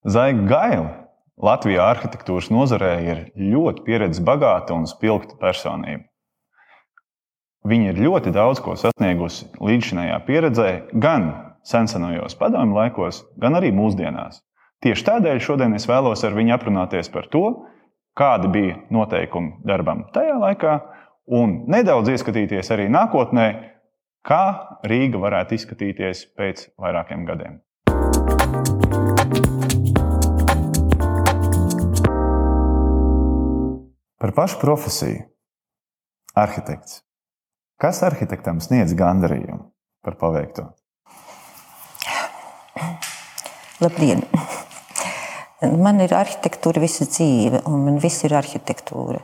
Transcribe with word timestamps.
Zaiga 0.00 0.46
Gaila 0.48 0.92
Latvijā 1.40 1.84
arhitektūras 1.92 2.50
nozarē 2.52 2.92
ir 3.04 3.18
ļoti 3.36 3.82
pieredzes 3.84 4.22
bagāta 4.24 4.72
un 4.76 4.86
spilgta 4.88 5.36
personība. 5.40 6.06
Viņa 7.68 7.92
ir 7.92 8.00
ļoti 8.00 8.32
daudz 8.32 8.62
ko 8.64 8.76
sasniegusi 8.80 9.50
līdzšinējā 9.60 10.16
pieredzē, 10.24 10.70
gan 10.92 11.28
sensenajos 11.68 12.36
padomju 12.40 12.76
laikos, 12.76 13.22
gan 13.40 13.56
arī 13.60 13.72
mūsdienās. 13.76 14.40
Tieši 14.80 15.06
tādēļ 15.10 15.42
šodien 15.44 15.76
es 15.76 15.84
vēlos 15.88 16.24
ar 16.24 16.36
viņu 16.36 16.56
aprunāties 16.56 17.12
par 17.12 17.28
to, 17.32 17.44
kādi 18.16 18.48
bija 18.52 18.80
noteikumi 18.92 19.60
darbam 19.68 20.06
tajā 20.16 20.40
laikā, 20.40 20.78
un 21.28 21.66
nedaudz 21.68 22.08
ieskatīties 22.16 22.72
arī 22.72 22.88
nākotnē, 22.88 23.48
kā 24.24 24.44
Rīga 24.88 25.20
varētu 25.20 25.60
izskatīties 25.60 26.30
pēc 26.40 26.70
vairākiem 26.80 27.28
gadiem. 27.28 27.60
Par 34.20 34.34
pašu 34.36 34.58
profesiju. 34.60 35.22
Arhitekts. 36.36 37.00
Kas 37.80 38.02
arhitektam 38.04 38.58
sniedz 38.60 38.92
gandarījumu 38.92 39.62
par 40.04 40.18
paveikto? 40.20 40.66
Labdien! 43.80 44.20
Man 45.60 46.02
ir 46.04 46.12
arhitektūra 46.12 46.82
visa 46.84 47.06
dzīve, 47.08 47.62
un 47.64 47.86
man 47.86 47.96
viss 48.02 48.26
ir 48.28 48.36
arhitektūra. 48.36 49.22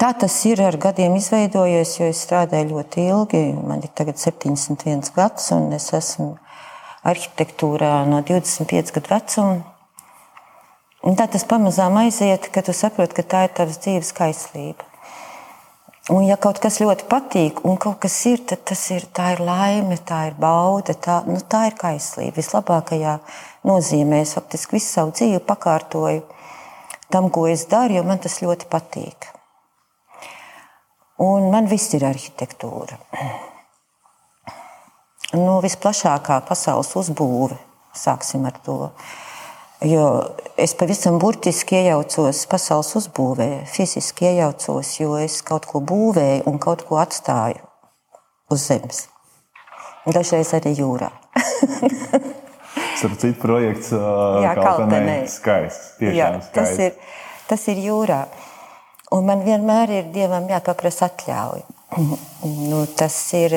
Tā 0.00 0.10
tas 0.24 0.38
ir 0.48 0.64
ar 0.64 0.80
gadiem 0.80 1.18
izveidojies, 1.20 1.94
jo 2.00 2.08
es 2.08 2.24
strādāju 2.24 2.70
ļoti 2.72 3.06
ilgi. 3.12 3.44
Man 3.60 3.84
ir 3.84 3.92
tagad 3.92 4.16
71 4.20 5.12
gads, 5.12 5.52
un 5.52 5.68
es 5.76 5.92
esmu 5.92 6.32
arhitektūrā 7.04 7.92
no 8.08 8.24
25 8.24 8.96
gadu 8.96 9.12
vecuma. 9.12 9.73
Un 11.04 11.18
tā 11.20 11.26
tas 11.28 11.44
pamazām 11.44 11.98
aiziet, 12.00 12.48
kad 12.52 12.64
tu 12.64 12.72
saproti, 12.72 13.18
ka 13.18 13.24
tā 13.28 13.44
ir 13.44 13.54
tavs 13.56 13.76
dzīves 13.84 14.12
kaislība. 14.16 14.86
Un, 16.12 16.26
ja 16.28 16.36
kaut 16.36 16.58
kas 16.60 16.82
ļoti 16.82 17.06
patīk, 17.08 17.62
un 17.64 17.78
kaut 17.80 17.98
kas 18.02 18.16
ir, 18.28 18.42
tad 18.48 18.60
tas 18.68 18.80
ir, 18.92 19.06
ir 19.08 19.40
laime, 19.40 19.96
tā 20.04 20.26
ir 20.28 20.34
bauda, 20.40 20.92
tā, 20.92 21.22
nu, 21.28 21.38
tā 21.40 21.62
ir 21.70 21.76
kaislība. 21.80 22.36
Vislabākajā 22.36 23.14
nozīmē 23.68 24.20
es 24.24 24.34
faktiski 24.36 24.76
visu 24.76 24.90
savu 24.90 25.14
dzīvi 25.16 25.40
pakārtoju 25.48 26.24
tam, 27.12 27.30
ko 27.32 27.46
es 27.48 27.64
daru, 27.72 27.96
jo 27.96 28.04
man 28.04 28.20
tas 28.20 28.40
ļoti 28.44 28.68
patīk. 28.68 29.28
Un 31.24 31.50
man 31.52 31.68
viss 31.70 31.92
ir 31.96 32.04
arhitektūra. 32.08 32.98
Nu, 35.34 35.60
visplašākā 35.64 36.40
pasaules 36.48 36.92
uzbūve, 37.00 37.56
sāksim 37.96 38.44
ar 38.48 38.56
to. 38.66 38.78
Jo 39.84 40.04
es 40.56 40.72
pavisam 40.78 41.18
burtiski 41.20 41.76
iejaucos 41.76 42.46
pasaules 42.48 42.94
uzbūvē, 43.00 43.48
fiziski 43.68 44.30
iejaucos, 44.30 44.94
jo 45.00 45.18
es 45.20 45.42
kaut 45.44 45.66
ko 45.68 45.82
būvēju 45.84 46.46
un 46.48 46.56
kaut 46.62 46.86
ko 46.88 46.96
atstāju 47.02 47.60
uz 48.54 48.64
zemes. 48.70 49.02
Dažreiz 50.08 50.54
arī 50.56 50.72
jūrā. 50.78 51.10
Starp 52.98 53.18
citu, 53.20 53.36
projekts 53.42 53.92
Jā, 53.92 54.54
Kaltenē 54.56 55.18
skaists. 55.28 56.00
Jā, 56.00 56.32
skaists. 56.40 56.52
Tas, 56.56 56.74
ir, 56.80 56.96
tas 57.50 57.68
ir 57.72 57.84
jūrā. 57.84 58.22
Un 59.12 59.28
man 59.28 59.44
vienmēr 59.44 59.92
ir 59.98 60.10
Dievam 60.14 60.48
jāpaprasa 60.48 61.10
atļauja. 61.10 61.66
nu, 62.70 62.84
tas 62.96 63.16
ir 63.36 63.56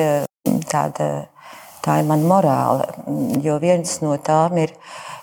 tāda, 0.68 1.08
tā 1.84 2.00
ir 2.02 2.08
man 2.08 2.28
morāla, 2.28 2.90
jo 3.44 3.56
viens 3.62 4.00
no 4.04 4.16
tām 4.20 4.60
ir 4.60 4.76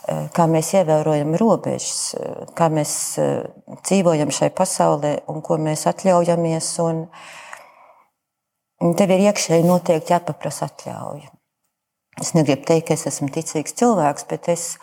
kā 0.06 0.46
mēs 0.50 0.74
ievērojam 0.78 1.34
robežas, 1.40 2.16
kā 2.58 2.70
mēs 2.74 2.92
eh, 3.22 3.46
dzīvojam 3.86 4.32
šai 4.34 4.52
pasaulē 4.54 5.16
un 5.32 5.42
ko 5.46 5.58
mēs 5.62 5.88
atļaujamies. 5.90 6.68
Un 8.86 8.94
tev 9.00 9.16
ir 9.16 9.26
iekšēji 9.30 9.66
noteikti 9.66 10.14
jāpaprasa 10.14 10.70
atļauja. 10.70 11.32
Es 12.22 12.32
negribu 12.36 12.64
teikt, 12.68 12.88
ka 12.88 12.96
es 12.96 13.08
esmu 13.10 13.28
ticīgs 13.34 13.76
cilvēks, 13.76 14.28
bet 14.30 14.48
es, 14.54 14.78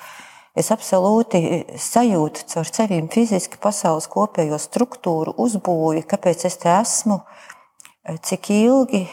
es 0.59 0.69
absolūti 0.75 1.65
sajūtu 1.81 2.45
caur 2.51 2.69
sevīm 2.69 3.09
fiziski 3.13 3.61
pasaules 3.63 4.11
kopējo 4.13 4.59
struktūru, 4.61 5.33
uzbūvi, 5.41 6.03
kāpēc 6.09 6.45
es 6.51 6.59
te 6.61 6.73
esmu, 6.75 7.23
cik 8.27 8.51
ilgi, 8.53 9.07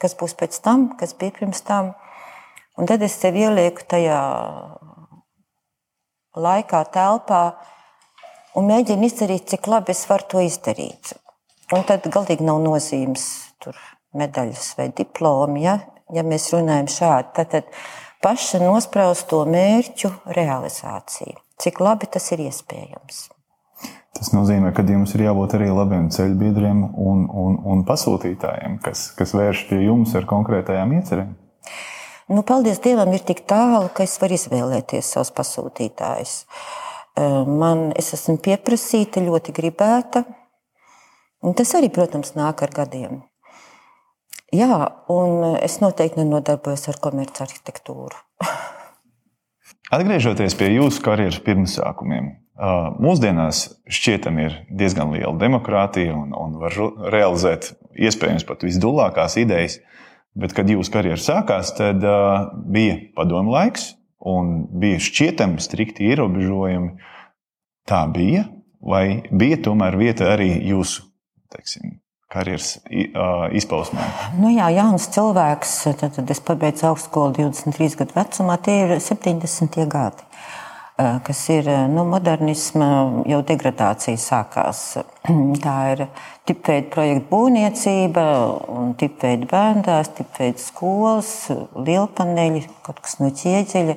kas 0.00 0.16
būs 0.16 0.38
pēc 0.38 0.56
tam, 0.64 0.92
kas 0.96 1.12
bija 1.18 1.36
pirms 1.36 1.60
tam. 1.66 1.92
Un 2.80 2.88
tad 2.88 3.04
es 3.04 3.18
sev 3.20 3.36
ielieku 3.36 3.84
tajā 3.84 4.22
laikā, 6.36 6.84
telpā 6.92 7.42
un 8.56 8.68
mēģinu 8.68 9.08
izdarīt, 9.08 9.48
cik 9.52 9.68
labi 9.70 9.94
es 9.94 10.04
varu 10.10 10.28
to 10.28 10.44
izdarīt. 10.44 11.14
Un 11.72 11.84
tad 11.88 12.04
galīgi 12.12 12.44
nav 12.44 12.60
nozīmes 12.64 13.26
tur 13.62 13.76
medaļas 14.18 14.74
vai 14.78 14.90
diplomi, 14.96 15.64
ja, 15.64 15.78
ja 16.12 16.24
mēs 16.26 16.50
runājam 16.52 16.90
šādi. 16.92 17.30
Tad, 17.38 17.52
tad 17.54 17.70
paša 18.24 18.60
nospraustu 18.62 19.44
mērķu 19.48 20.12
realizācija. 20.36 21.38
Cik 21.62 21.80
labi 21.80 22.08
tas 22.12 22.26
ir 22.34 22.42
iespējams. 22.48 23.28
Tas 24.12 24.28
nozīmē, 24.34 24.74
ka 24.76 24.84
jums 24.84 25.14
ir 25.16 25.24
jābūt 25.24 25.56
arī 25.56 25.70
labiem 25.72 26.10
ceļbiedriem 26.12 26.82
un, 26.84 27.24
un, 27.26 27.56
un 27.72 27.84
pasūtītājiem, 27.88 28.76
kas, 28.84 29.08
kas 29.16 29.32
vērš 29.34 29.64
pie 29.70 29.80
jums 29.86 30.12
ar 30.18 30.28
konkrētajām 30.28 30.92
iecerēm. 30.98 31.32
Nu, 32.32 32.40
paldies 32.48 32.80
Dievam, 32.80 33.10
ir 33.12 33.24
tik 33.28 33.42
tālu, 33.48 33.90
ka 33.92 34.06
es 34.06 34.14
varu 34.22 34.38
izvēlēties 34.38 35.10
savus 35.14 35.32
pasūtītājus. 35.36 36.36
Man, 37.60 37.90
es 37.98 38.14
esmu 38.16 38.38
pieprasīta, 38.40 39.20
ļoti 39.20 39.52
gribēta. 39.52 40.24
Un 41.44 41.52
tas 41.58 41.74
arī, 41.76 41.90
protams, 41.92 42.32
nāk 42.38 42.62
ar 42.64 42.72
gadiem. 42.72 43.20
Jā, 44.52 44.78
un 45.12 45.58
es 45.58 45.78
noteikti 45.82 46.22
nenodarbojos 46.22 46.88
ar 46.92 47.00
komerciālu 47.04 47.50
arhitektūru. 47.50 48.16
Atgriežoties 49.92 50.56
pie 50.56 50.70
jūsu 50.72 51.02
karjeras 51.04 51.36
pirmsākumiem, 51.44 52.30
mūsdienās 53.02 53.64
šķietam 53.92 54.38
ir 54.40 54.58
diezgan 54.72 55.12
liela 55.12 55.34
demokrātija 55.40 56.14
un, 56.16 56.32
un 56.32 56.56
var 56.62 56.76
realizēt 57.12 57.74
iespējams 57.92 58.46
pat 58.48 58.64
visdulākās 58.64 59.36
idejas. 59.40 59.82
Bet, 60.38 60.54
kad 60.56 60.70
jūsu 60.70 60.92
karjera 60.94 61.20
sākās, 61.20 61.74
tad 61.76 62.04
uh, 62.08 62.48
bija 62.72 62.96
padomu 63.16 63.52
laiks 63.52 63.92
un 64.24 64.62
bija 64.80 65.00
šķietami 65.02 65.60
strikti 65.60 66.06
ierobežojumi. 66.08 66.94
Tā 67.88 68.04
bija, 68.14 68.46
vai 68.80 69.22
bija 69.28 69.58
tomēr 69.66 69.98
vieta 69.98 70.30
arī 70.32 70.54
jūsu 70.70 71.04
teiksim, 71.52 71.98
karjeras 72.32 72.78
uh, 72.78 73.50
izpausmē? 73.52 74.06
Nu 74.40 74.52
jā, 74.54 74.70
jauns 74.72 75.10
cilvēks, 75.12 75.74
tad, 76.00 76.16
tad 76.16 76.32
es 76.32 76.40
pabeidzu 76.44 76.88
augstskolu 76.92 77.34
23 77.36 77.98
gadu 78.00 78.16
vecumā, 78.16 78.56
tie 78.62 78.78
ir 78.86 78.96
70 79.02 79.82
gadi. 79.92 80.28
Kas 81.24 81.40
ir 81.50 81.66
nu, 81.90 82.04
modernisma 82.06 82.86
jau 83.26 83.38
degradācija 83.46 84.18
sākās. 84.20 84.82
Tā 85.64 85.74
ir 85.94 86.02
tipveida 86.48 86.90
projekta 86.92 87.28
būvniecība, 87.30 88.24
tipveida 89.00 89.48
bērndās, 89.50 90.12
tipveida 90.18 90.62
skolas, 90.62 91.32
lielpaneļi, 91.74 92.62
kaut 92.86 93.02
kas 93.02 93.18
no 93.22 93.32
ķieģeļa, 93.40 93.96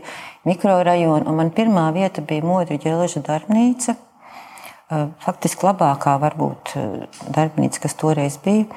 mikrorajona. 0.49 1.35
Man 1.35 1.53
pirmā 1.55 1.89
vieta 1.95 2.23
bija 2.25 2.47
Modri 2.47 2.79
ģeleža 2.81 3.25
darbnīca. 3.27 3.97
Faktiski 5.25 5.65
labākā 5.65 6.17
varbūt 6.21 6.75
darbnīca, 7.33 7.85
kas 7.85 7.97
toreiz 8.01 8.37
bija. 8.41 8.67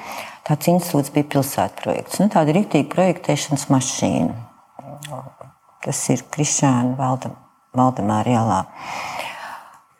Tāds 0.49 0.69
institūts 0.71 1.13
bija 1.13 1.29
pilsētas 1.35 1.81
projekts. 1.83 2.21
Nu, 2.21 2.29
tāda 2.33 2.57
rīktīva 2.57 2.89
projektēšanas 2.93 3.69
mašīna. 3.73 4.33
Tas 5.85 6.09
ir 6.11 6.25
Krišāna 6.33 6.97
Valdama 6.97 7.48
Valdemāra 7.77 8.33
ielā. 8.33 8.59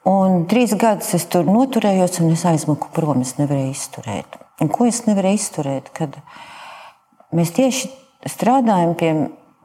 Un 0.10 0.45
trīs 0.50 0.74
gadus 0.80 1.12
es 1.18 1.27
tur 1.30 1.45
noturējos, 1.45 2.21
un 2.24 2.31
es 2.33 2.45
aizmuku 2.48 2.89
prom. 2.95 3.21
Es 3.21 3.36
nevarēju 3.38 3.74
izturēt. 3.75 4.39
Un 4.63 4.71
ko 4.74 4.88
es 4.89 5.04
nevarēju 5.06 5.39
izturēt? 5.39 5.92
Kad 5.94 6.18
mēs 7.36 7.54
tieši 7.56 7.92
strādājam 8.30 8.95
pie 8.98 9.12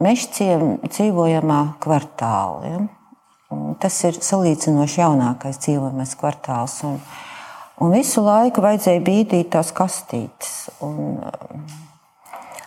mešciem 0.04 0.78
dzīvojamā 0.84 1.60
kvartāla. 1.82 2.72
Ja? 2.74 2.82
Tas 3.80 3.96
ir 4.06 4.18
salīdzinoši 4.20 5.00
jaunākais 5.00 5.60
dzīvojamais 5.62 6.14
kvartāls. 6.20 6.76
Un, 6.88 6.98
un 7.80 7.94
visu 7.94 8.24
laiku 8.24 8.64
vajadzēja 8.64 9.04
bīdīt 9.06 9.52
tās 9.54 9.70
kastītes. 9.76 10.54
Un, 10.84 11.22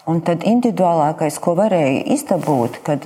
un 0.07 0.23
tad 0.25 0.47
individuālākais, 0.47 1.39
ko 1.43 1.57
varēja 1.59 2.07
izdabūt, 2.15 2.81
kad 2.87 3.05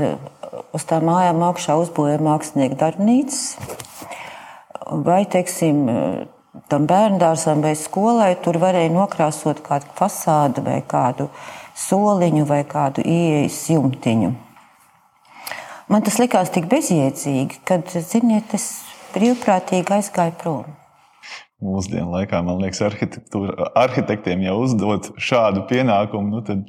uz 0.75 0.85
tām 0.87 1.07
mājām 1.09 1.41
augšā 1.47 1.77
uzbūvēja 1.81 2.21
mākslinieka 2.23 2.77
darbnīcas. 2.79 3.41
Vai, 5.05 5.23
teiksim, 5.29 5.85
tam 6.71 6.87
bērngārzam 6.89 7.63
vai 7.63 7.73
skolai 7.79 8.33
tur 8.43 8.59
varēja 8.61 8.91
nokrāsot 8.93 9.61
kādu 9.65 9.91
fasādu 9.97 10.63
vai 10.65 10.81
kādu 10.87 11.29
soliņu 11.87 12.45
vai 12.49 12.63
kādu 12.67 13.03
ieejas 13.05 13.63
jumtiņu. 13.71 14.33
man 15.91 16.03
tas 16.07 16.19
likās 16.19 16.51
tik 16.51 16.67
bezjēdzīgi, 16.71 17.63
kad, 17.67 17.87
ziniet, 17.91 18.53
es 18.55 18.67
brīvprātīgi 19.15 19.97
aizgāju 19.97 20.37
prom. 20.39 20.77
Mūsdienu 21.61 22.09
laikā, 22.15 22.39
man 22.41 22.57
liekas, 22.63 22.81
arhitektiem 23.77 24.47
jau 24.47 24.55
uzdot 24.63 25.11
šādu 25.21 25.67
pienākumu, 25.69 26.31
nu 26.33 26.41
tad 26.47 26.63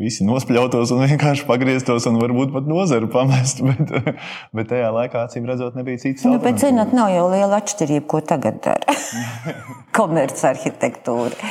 visi 0.00 0.26
nospļautos 0.26 0.90
un 0.94 1.04
vienkārši 1.06 1.46
pagrieztos 1.46 2.08
un 2.10 2.18
varbūt 2.18 2.52
pat 2.54 2.66
nozaru 2.70 3.08
pamest. 3.12 3.62
Bet, 3.74 4.18
bet 4.54 4.68
tajā 4.70 4.90
laikā, 4.94 5.24
acīm 5.26 5.46
redzot, 5.48 5.76
nebija 5.78 6.00
cits. 6.02 6.24
Nu, 6.26 6.38
bet, 6.42 6.58
zināt, 6.62 6.92
nav 6.96 7.10
jau 7.12 7.26
liela 7.32 7.58
atšķirība, 7.60 8.06
ko 8.10 8.20
tagad 8.24 8.60
dara 8.64 8.94
komercarhitektūra. 9.96 11.50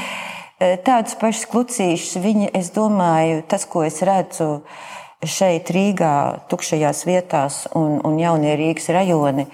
E, 0.59 0.73
Tādus 0.85 1.17
pašus 1.19 1.47
klucīšus 1.51 2.19
viņi, 2.23 2.49
es 2.55 2.71
domāju, 2.75 3.43
tas, 3.49 3.65
ko 3.69 3.83
es 3.87 4.01
redzu 4.05 4.49
šeit 5.23 5.71
Rīgā, 5.73 6.15
tukšajās 6.51 7.05
vietās 7.07 7.61
un, 7.79 7.99
un 8.07 8.19
jaunie 8.19 8.55
Rīgas 8.59 8.89
rajoni, 8.95 9.47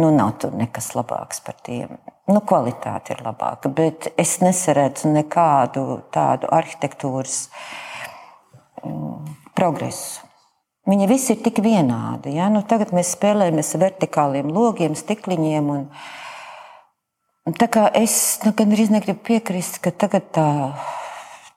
nu, 0.00 0.10
nav 0.14 0.36
tur 0.42 0.56
nekas 0.58 0.92
labāks 0.96 1.40
par 1.44 1.56
tiem. 1.64 1.96
Nu, 2.30 2.40
kvalitāte 2.44 3.16
ir 3.16 3.24
labāka, 3.24 3.72
bet 3.72 4.12
es 4.20 4.38
nesaredzu 4.44 5.12
nekādu 5.12 6.02
tādu 6.14 6.48
arhitektūras 6.56 7.48
uh, 7.48 7.66
progresu. 9.54 10.24
Viņi 10.84 11.06
visi 11.08 11.32
ir 11.32 11.40
tik 11.40 11.62
vienādi. 11.64 12.34
Ja? 12.36 12.50
Nu, 12.52 12.60
tagad 12.68 12.92
mēs 12.92 13.14
spēlējamies 13.16 13.72
ar 13.76 13.86
vertikāliem 13.86 14.50
logiem, 14.52 14.96
stikliņiem. 14.98 15.70
Un, 15.72 15.86
un 17.48 17.56
tā 17.56 17.70
kā 17.72 17.86
es 17.96 18.16
nu, 18.44 18.52
gandrīz 18.56 18.92
negribu 18.92 19.24
piekrist, 19.30 19.80
ka 19.84 19.94
tagad 20.04 20.28
tā, 20.36 20.50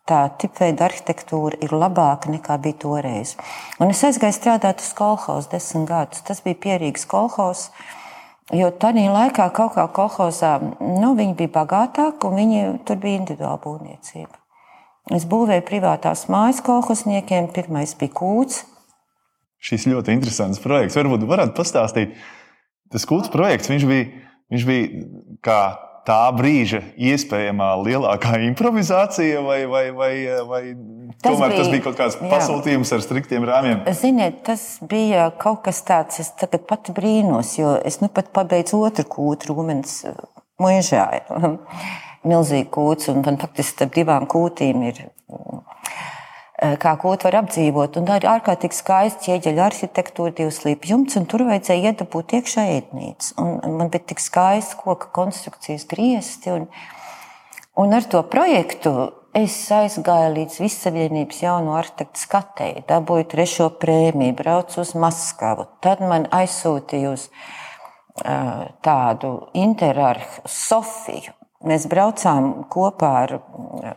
tā 0.08 0.22
tipveida 0.40 0.88
arhitektūra 0.88 1.60
ir 1.60 1.76
labāka 1.76 2.32
nekā 2.32 2.56
bija 2.64 2.80
toreiz. 2.86 3.36
Un 3.84 3.92
es 3.92 4.06
aizgāju 4.08 4.40
strādāt 4.40 4.86
uz 4.86 4.94
kolhozu 4.96 5.52
desmit 5.52 5.92
gadus. 5.92 6.24
Tas 6.24 6.40
bija 6.46 6.62
pierīgs 6.64 7.04
kolhozs. 7.12 7.68
Jo 8.56 8.72
tajā 8.72 9.12
laikā 9.12 9.50
kaut 9.52 9.76
kā 9.76 9.90
kolhozā 9.92 10.56
nu, 10.80 11.12
viņi 11.20 11.36
bija 11.36 11.52
bagātāki 11.60 12.30
un 12.30 12.40
viņi, 12.40 12.68
tur 12.88 12.96
bija 13.04 13.20
individuāla 13.20 13.60
būvniecība. 13.60 14.47
Es 15.16 15.24
būvēju 15.30 15.64
privātās 15.68 16.26
mājas 16.32 16.60
kolhosniekiem. 16.66 17.52
Pirmais 17.56 17.94
bija 18.00 18.16
kūts. 18.18 18.64
Šis 19.64 19.88
ļoti 19.90 20.14
interesants 20.14 20.62
projekts. 20.62 20.98
Varbūt 21.00 21.26
varat 21.30 21.56
pastāstīt. 21.58 22.18
Tas 22.92 23.08
kūts 23.08 23.32
projekts 23.34 23.72
viņš 23.72 23.86
bija, 23.88 24.08
viņš 24.54 24.66
bija 24.68 25.06
kā 25.44 25.62
tā 26.08 26.20
brīža 26.36 26.82
iespējamā 26.96 27.74
lielākā 27.84 28.38
improvizācija, 28.50 29.42
vai, 29.44 29.60
vai, 29.70 29.86
vai, 29.96 30.14
vai 30.48 30.62
tas 31.20 31.34
tomēr 31.34 31.52
bija, 31.52 31.60
tas 31.60 31.72
bija 31.74 31.86
kaut 31.88 32.00
kāds 32.00 32.18
pasūtījums 32.22 32.92
jā. 32.92 33.00
ar 33.00 33.06
striktiem 33.06 33.48
rāmjiem? 33.48 33.84
Ziniet, 33.98 34.42
tas 34.48 34.66
bija 34.88 35.30
kaut 35.40 35.66
kas 35.68 35.84
tāds, 35.88 36.22
es 36.24 36.32
tagad 36.40 36.68
pati 36.70 36.96
brīnos, 36.96 37.58
jo 37.60 37.76
es 37.88 38.00
nu 38.04 38.12
pat 38.14 38.32
pabeidzu 38.36 38.80
otru 38.88 39.08
kūtu 39.18 39.52
rūmens 39.52 40.00
mūžā 40.64 41.08
milzīga 42.30 42.70
kūts, 42.74 43.12
un 43.14 43.24
faktiski 43.26 43.74
starp 43.74 43.98
divām 43.98 44.28
kūtīm 44.30 44.86
ir. 44.90 45.06
Eh, 46.58 46.74
kā 46.82 46.96
kūtu 46.98 47.28
var 47.28 47.36
apdzīvot, 47.44 48.00
un 48.00 48.08
tā 48.10 48.16
ir 48.18 48.26
ārkārtīgi 48.32 48.74
skaista 48.74 49.28
ķieģeļa 49.28 49.66
arhitektūra, 49.68 50.34
divas 50.40 50.64
līpju 50.66 50.90
jumts, 50.90 51.18
un 51.20 51.28
tur 51.30 51.44
vajadzēja 51.46 51.92
iedabūt 51.92 52.34
iekšā 52.40 52.64
ēdnīcu. 52.80 53.36
Un 53.44 53.76
man 53.78 53.92
bija 53.94 54.08
tik 54.10 54.24
skaisti 54.24 54.80
koka 54.80 55.12
konstrukcijas 55.14 55.86
griezti, 55.92 56.56
un, 56.56 56.66
un 57.78 57.94
ar 57.94 58.10
to 58.10 58.24
projektu 58.26 58.96
es 59.38 59.60
aizgāju 59.70 60.34
līdz 60.34 60.58
Vissavienības 60.64 61.44
jauno 61.46 61.78
arhitektu 61.78 62.26
skatēji, 62.26 62.88
dabūju 62.90 63.30
trešo 63.36 63.70
prēmiju, 63.78 64.40
braucu 64.42 64.82
uz 64.82 64.98
Maskavu. 64.98 65.70
Tad 65.86 66.02
man 66.02 66.26
aizsūtīja 66.34 67.14
uz 67.14 67.30
uh, 67.30 68.66
tādu 68.82 69.36
interarhu 69.54 70.50
Sofiju, 70.50 71.37
Mēs 71.66 71.88
braucām 71.90 72.68
kopā 72.70 73.14
ar 73.24 73.32
eh, 73.40 73.96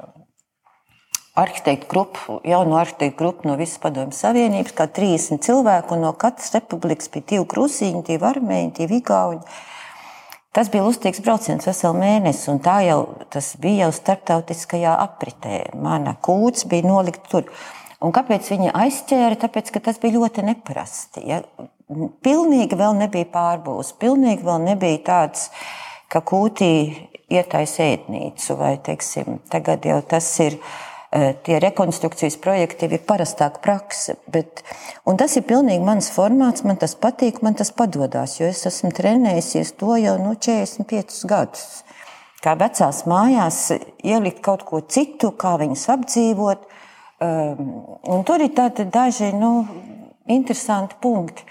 arhitektu 1.40 1.88
grupu, 1.90 2.38
jaunu 2.48 2.78
arhitektu 2.80 3.18
grupu 3.18 3.48
no 3.48 3.56
visas 3.60 3.80
padomju 3.82 4.16
savienības, 4.16 4.72
kā 4.76 4.86
30 4.88 5.44
cilvēku, 5.44 5.96
un 5.96 6.06
no 6.06 6.14
katras 6.16 6.54
republikas 6.56 7.10
bija 7.12 7.34
divi 7.34 7.48
krusiņi, 7.52 8.06
divi 8.06 8.26
armēņi, 8.30 8.72
divi 8.80 9.00
igauņi. 9.02 9.60
Tas 10.56 10.70
bija 10.72 10.82
lustīgs 10.82 11.20
brauciens 11.22 11.68
veselu 11.68 11.94
mēnesi, 11.94 12.48
un 12.50 12.58
tā 12.64 12.80
jau 12.82 13.02
bija 13.62 13.84
jau 13.84 13.90
starptautiskajā 13.94 14.96
apritē. 15.04 15.60
Mana 15.78 16.16
kūts 16.18 16.66
bija 16.70 16.88
nolikta 16.88 17.30
tur. 17.30 17.52
Un 18.02 18.14
kāpēc 18.16 18.48
viņa 18.50 18.72
aizķēra? 18.80 19.36
Tāpēc, 19.44 19.70
ka 19.76 19.84
tas 19.84 20.00
bija 20.02 20.16
ļoti 20.16 20.42
neparasti. 20.48 21.22
Ja? 21.28 21.42
Pilnīgi 22.24 22.78
vēl 22.80 22.98
nebija 22.98 23.28
pārbūves, 23.30 23.92
pilnīgi 24.00 24.46
vēl 24.46 24.64
nebija 24.64 25.04
tāds, 25.06 25.50
ka 26.10 26.22
kūtī 26.26 26.74
ietaisa 27.30 27.86
ēdnīcu, 27.94 28.56
vai 28.58 28.76
teiksim, 28.84 29.40
tagad 29.52 29.86
jau 29.86 30.00
tas 30.06 30.30
ir. 30.44 30.60
Eh, 31.10 31.32
tie 31.42 31.56
rekonstrukcijas 31.58 32.36
projekti 32.38 32.86
ir 32.86 33.00
parastāka 33.02 33.58
prakse. 33.64 34.14
Bet, 34.30 34.60
tas 35.18 35.32
ir 35.34 35.42
pilnīgi 35.42 35.82
mans 35.82 36.06
formāts, 36.14 36.62
man 36.62 36.78
tas 36.78 36.94
patīk, 36.94 37.40
man 37.42 37.56
tas 37.58 37.72
padodas. 37.74 38.36
Es 38.46 38.62
esmu 38.70 38.92
trenējies 38.94 39.72
to 39.74 39.96
jau 39.98 40.12
nu, 40.22 40.36
45 40.38 41.24
gadus. 41.26 41.82
Kā 42.44 42.54
vecās 42.54 43.02
mājās, 43.10 43.58
ielikt 44.06 44.38
kaut 44.46 44.62
ko 44.68 44.84
citu, 44.86 45.32
kā 45.34 45.56
viņas 45.58 45.88
apdzīvot. 45.96 46.70
Um, 47.18 48.22
tur 48.22 48.46
ir 48.46 48.54
tādi 48.54 48.86
daži 48.86 49.32
nu, 49.34 49.66
interesanti 50.30 50.94
punkti 51.02 51.42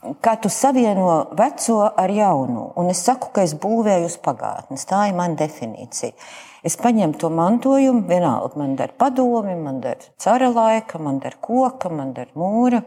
kā 0.00 0.36
tu 0.40 0.48
savieno 0.48 1.30
veco 1.36 1.80
ar 1.84 2.10
jaunu. 2.10 2.70
Un 2.80 2.90
es 2.92 3.02
saku, 3.04 3.30
ka 3.34 3.44
es 3.44 3.54
būvēju 3.60 4.08
uz 4.08 4.16
pagātnes. 4.24 4.86
Tā 4.88 5.06
ir 5.10 5.16
mana 5.18 5.36
definīcija. 5.40 6.16
Es 6.64 6.76
paņemu 6.80 7.16
to 7.20 7.30
mantojumu, 7.32 8.04
vienalga, 8.08 8.58
man 8.60 8.74
der 8.76 8.92
padomi, 8.98 9.54
man 9.56 9.80
der 9.80 10.00
cara 10.20 10.50
laika, 10.52 11.00
man 11.00 11.20
der 11.20 11.38
koka, 11.40 11.88
man 11.88 12.12
der 12.16 12.28
mūra. 12.36 12.82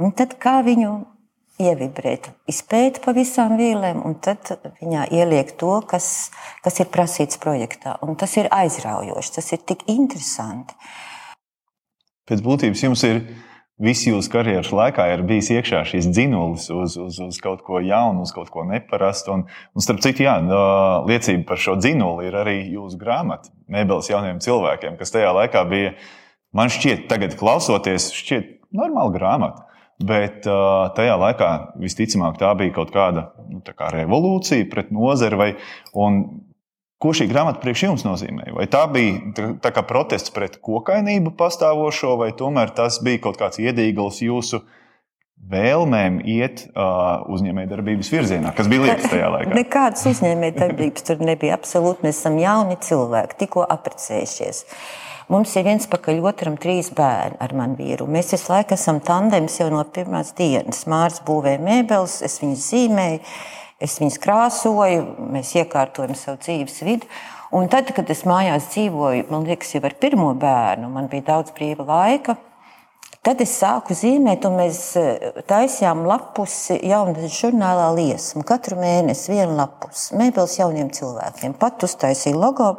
Un 0.00 0.14
tad 0.16 0.34
kā 0.40 0.58
viņu 0.66 0.94
ievibrēt, 1.60 2.30
izpēt 2.48 3.02
pa 3.04 3.12
visām 3.14 3.54
vīlēm, 3.60 4.00
un 4.06 4.16
tad 4.24 4.48
viņā 4.80 5.10
ieliek 5.14 5.52
to, 5.60 5.76
kas, 5.86 6.30
kas 6.64 6.80
ir 6.80 6.88
prasīts 6.90 7.38
projektā. 7.38 7.98
Un 8.06 8.16
tas 8.18 8.34
ir 8.40 8.48
aizraujoši, 8.50 9.34
tas 9.36 9.52
ir 9.54 9.62
tik 9.68 9.84
interesanti. 9.92 10.74
Pēc 12.30 12.42
būtības 12.46 12.84
jums 12.86 13.04
ir 13.06 13.22
Visi 13.80 14.10
jūsu 14.10 14.28
karjeras 14.28 14.74
laikā 14.76 15.06
ir 15.14 15.22
bijis 15.24 15.48
iekšā 15.54 15.78
šīs 15.88 16.10
dzinulis 16.12 16.66
uz, 16.74 16.98
uz, 17.00 17.16
uz 17.24 17.38
kaut 17.40 17.62
ko 17.64 17.80
jaunu, 17.80 18.26
uz 18.26 18.32
kaut 18.36 18.50
ko 18.52 18.66
neparastu. 18.68 19.32
Un, 19.32 19.46
un 19.72 19.84
starp 19.84 20.02
citu, 20.04 20.26
jā, 20.26 20.34
liecība 21.08 21.46
par 21.48 21.62
šo 21.64 21.78
dzinuli 21.80 22.28
ir 22.28 22.36
arī 22.42 22.58
jūsu 22.74 23.00
grāmata 23.00 23.48
Mēbeles 23.70 24.10
jauniem 24.10 24.42
cilvēkiem, 24.44 24.98
kas 25.00 25.14
tajā 25.14 25.32
laikā 25.32 25.64
bija, 25.70 25.94
man 26.56 26.72
šķiet, 26.74 27.06
tagad 27.08 27.38
klausoties, 27.40 28.10
šķiet 28.18 28.52
normāla 28.76 29.14
grāmata. 29.16 29.66
Bet 30.00 30.46
uh, 30.48 30.88
tajā 30.96 31.16
laikā 31.20 31.48
visticamāk 31.80 32.38
tā 32.40 32.54
bija 32.56 32.72
kaut 32.78 32.92
kāda 32.94 33.26
nu, 33.50 33.60
kā 33.64 33.90
revolūcija 33.92 34.68
pret 34.72 34.88
nozari. 34.96 35.36
Vai, 35.36 35.48
Ko 37.00 37.14
šī 37.16 37.30
grāmata 37.30 37.62
priekš 37.62 37.86
jums 37.86 38.02
nozīmē? 38.04 38.50
Vai 38.52 38.66
tā 38.68 38.82
bija 38.92 39.54
tā 39.64 39.70
kā 39.72 39.80
protests 39.88 40.32
pret 40.34 40.58
kokainību 40.60 41.32
pastāvošo, 41.38 42.18
vai 42.20 42.28
tomēr 42.36 42.74
tas 42.76 42.98
bija 43.04 43.22
kaut 43.24 43.38
kāds 43.40 43.56
iedīgls 43.62 44.18
jūsu 44.20 44.60
vēlmēm 45.50 46.18
iet 46.28 46.66
uh, 46.68 47.22
uzņēmējdarbības 47.32 48.10
virzienā, 48.12 48.52
kas 48.52 48.68
bija 48.68 48.84
liekas 48.84 49.08
tajā 49.08 49.30
laikā? 49.34 49.54
Nekādas 49.56 50.04
uzņēmējdarbības 50.10 51.06
tur 51.08 51.22
nebija. 51.24 51.56
Absolūti, 51.56 52.04
mēs 52.04 52.20
esam 52.20 52.36
jauni 52.40 52.76
cilvēki, 52.84 53.38
tikko 53.46 53.64
apprecējušies. 53.76 54.60
Mums 55.30 55.54
ir 55.56 55.64
viens 55.70 55.86
pakaļ 55.88 56.20
otram 56.26 56.58
trīs 56.60 56.90
bērni 56.92 57.38
ar 57.40 57.54
manu 57.56 57.78
vīru. 57.78 58.10
Mēs 58.10 58.34
visu 58.34 58.50
laiku 58.52 58.74
esam 58.76 58.98
tandems 59.06 59.56
jau 59.60 59.70
no 59.72 59.80
pirmās 59.94 60.34
dienas. 60.36 60.84
Mārcis 60.90 61.24
būvē 61.24 61.56
mēbeles, 61.62 62.18
es 62.26 62.36
viņus 62.42 62.68
zīmēju. 62.74 63.24
Es 63.80 63.96
viņus 64.00 64.18
krāsoju, 64.20 65.04
mēs 65.32 65.54
iekārtojam 65.56 66.12
savu 66.18 66.40
dzīves 66.42 66.82
vidi. 66.84 67.08
Un 67.56 67.66
tad, 67.72 67.88
kad 67.96 68.10
es 68.12 68.22
mājās 68.28 68.68
dzīvoju, 68.74 69.26
man 69.32 69.46
liekas, 69.48 69.72
jau 69.74 69.82
ar 69.88 69.96
pirmo 69.98 70.28
bērnu, 70.38 70.90
man 70.92 71.08
bija 71.10 71.30
daudz 71.32 71.54
brīva 71.56 71.86
laika. 71.88 72.36
Tad 73.26 73.40
es 73.44 73.52
sāku 73.60 73.92
zīmēt, 73.96 74.46
un 74.48 74.54
mēs 74.56 74.78
eh, 74.96 75.40
taisījām 75.48 76.06
lapusi 76.08 76.78
jaunatnes 76.88 77.34
žurnālā 77.36 77.90
liesmu. 77.98 78.46
Katru 78.48 78.78
mēnesi 78.80 79.34
vienu 79.34 79.58
lapusi 79.58 80.16
mēbeles 80.16 80.54
jauniem 80.56 80.88
cilvēkiem. 80.96 81.56
Pat 81.60 81.84
uztaisīja 81.84 82.38
logo, 82.38 82.70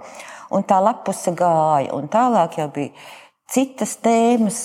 un 0.50 0.66
tā 0.66 0.80
lapuse 0.82 1.34
gāja. 1.38 1.92
Un 1.94 2.10
tālāk 2.10 2.58
jau 2.58 2.70
bija 2.74 2.90
citas 3.52 3.98
tēmas. 4.02 4.64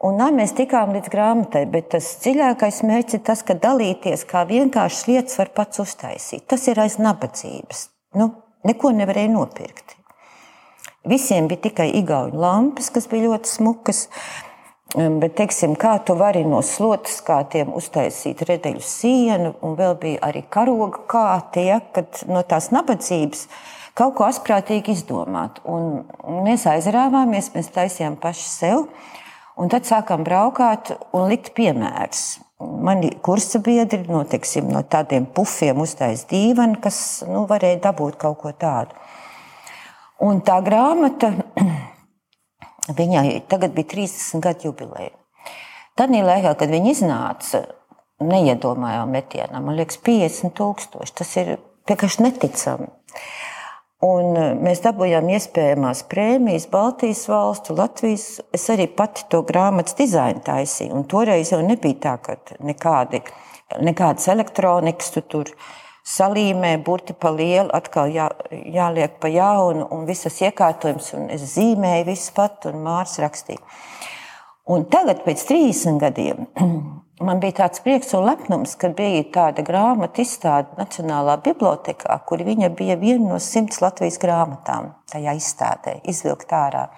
Un 0.00 0.16
nā, 0.16 0.30
mēs 0.32 0.54
tikām 0.56 0.94
līdz 0.96 1.10
grāmatai, 1.12 1.66
bet 1.68 1.90
tas 1.92 2.06
dziļākais 2.22 2.78
mērķis 2.88 3.18
ir 3.18 3.24
tas, 3.26 3.42
ka 3.44 3.56
dalīties 3.60 4.24
kā 4.28 4.46
vienkāršas 4.48 5.08
lietas 5.10 5.36
var 5.36 5.50
pats 5.52 5.82
uztaisīt. 5.82 6.46
Tas 6.48 6.64
ir 6.72 6.80
aiz 6.80 6.96
nabadzības. 6.96 7.82
Nu, 8.16 8.30
neko 8.64 8.94
nevarēja 8.96 9.32
nopirkt. 9.34 9.98
Visiem 11.08 11.50
bija 11.50 11.66
tikai 11.68 11.90
igauņu 12.00 12.40
lampas, 12.40 12.88
kas 12.92 13.08
bija 13.12 13.28
ļoti 13.28 13.52
smukas. 13.52 14.06
Bet, 14.90 15.36
teiksim, 15.38 15.76
kā 15.78 15.92
tu 16.02 16.16
vari 16.18 16.42
no 16.48 16.64
slotas 16.66 17.20
kātiem 17.22 17.68
uztaisīt 17.78 18.40
redeļu 18.48 18.80
sienu, 18.82 19.52
un 19.62 19.76
vēl 19.78 19.94
bija 20.00 20.24
arī 20.26 20.42
karoga 20.50 21.04
kāti, 21.12 21.68
ja, 21.68 21.78
kad 21.94 22.24
no 22.26 22.40
tās 22.42 22.72
nabadzības 22.74 23.44
kaut 23.94 24.16
ko 24.18 24.26
asprātīgi 24.26 24.96
izdomāt. 24.96 25.60
Un 25.68 26.08
mēs 26.42 26.66
aizrāvāmies, 26.72 27.52
mēs 27.54 27.70
taisījām 27.76 28.16
paši 28.18 28.48
sev, 28.48 28.88
un 29.60 29.70
tad 29.72 29.88
sākām 29.88 30.24
braukāt 30.26 30.94
un 31.12 31.28
likt 31.30 31.52
piemērus. 31.56 32.40
Mani 32.60 33.12
kursa 33.24 33.60
biedri 33.64 34.02
no, 34.08 34.24
teiksim, 34.28 34.68
no 34.72 34.82
tādiem 34.84 35.28
pufiem 35.36 35.80
uztaisīja 35.80 36.28
dīvaini, 36.32 36.80
kas 36.82 36.98
nu, 37.28 37.46
varēja 37.48 37.80
dabūt 37.88 38.18
kaut 38.20 38.40
ko 38.42 38.52
tādu. 38.52 38.96
Un 40.24 40.42
tā 40.44 40.58
grāmata 40.64 41.32
Viņai 42.96 43.42
tagad 43.48 43.74
bija 43.74 43.88
30 43.92 44.42
gadu 44.42 44.70
jubileja. 44.70 45.12
Tad, 45.98 46.12
laikā, 46.14 46.54
kad 46.58 46.70
viņa 46.72 46.94
iznāca, 46.94 47.60
neiedomājām 48.24 49.12
metienā, 49.14 49.60
man 49.62 49.76
liekas, 49.78 50.00
50 50.06 50.54
tūkstoši. 50.56 51.14
Tas 51.20 51.34
ir 51.40 51.52
vienkārši 51.90 52.24
neticami. 52.24 52.88
Un 54.04 54.32
e, 54.32 54.44
mēs 54.56 54.80
dabūjām 54.80 55.28
iespējamās 55.34 56.06
prēmijas 56.08 56.66
Baltijas 56.72 57.26
valstu, 57.28 57.76
Latvijas. 57.76 58.40
Es 58.56 58.64
arī 58.72 58.86
pati 58.88 59.26
to 59.32 59.42
grāmatas 59.44 59.98
dizainu 59.98 60.40
taisīju. 60.46 60.94
Un 60.96 61.04
toreiz 61.10 61.52
jau 61.52 61.60
nebija 61.64 61.98
tā, 62.06 62.14
ka 62.24 62.38
nekādi, 62.64 63.20
nekādas 63.84 64.30
elektronikas 64.32 65.12
tu 65.12 65.24
tur 65.28 65.52
salīmē, 66.10 66.78
burti 66.84 67.12
pa 67.12 67.28
lielu, 67.34 67.68
atkal 67.76 68.08
jā, 68.12 68.30
jāliek 68.72 69.20
pa 69.20 69.28
jaunu, 69.28 69.84
un 69.92 70.08
visas 70.08 70.40
iekārtojums, 70.48 71.12
un 71.18 71.28
es 71.36 71.44
zīmēju 71.52 72.08
visu 72.08 72.32
pat, 72.36 72.70
un 72.70 72.80
mārs 72.86 73.18
rakstīja. 73.20 73.60
Un 74.70 74.86
tagad, 74.88 75.20
pēc 75.26 75.44
30 75.50 76.00
gadiem, 76.00 76.48
man 77.20 77.42
bija 77.42 77.60
tāds 77.62 77.82
prieks 77.84 78.14
un 78.16 78.26
lepnums, 78.26 78.76
ka 78.80 78.90
bija 78.96 79.22
tāda 79.34 79.64
grāmata 79.66 80.24
izstāde 80.24 80.78
Nacionālā 80.80 81.36
bibliotekā, 81.44 82.16
kur 82.26 82.42
viņa 82.46 82.72
bija 82.76 82.96
viena 83.00 83.34
no 83.34 83.38
simts 83.42 83.82
Latvijas 83.84 84.18
grāmatām 84.22 84.94
tajā 85.12 85.36
izstādē, 85.38 86.00
izvilkt 86.10 86.52
ārā. 86.56 86.88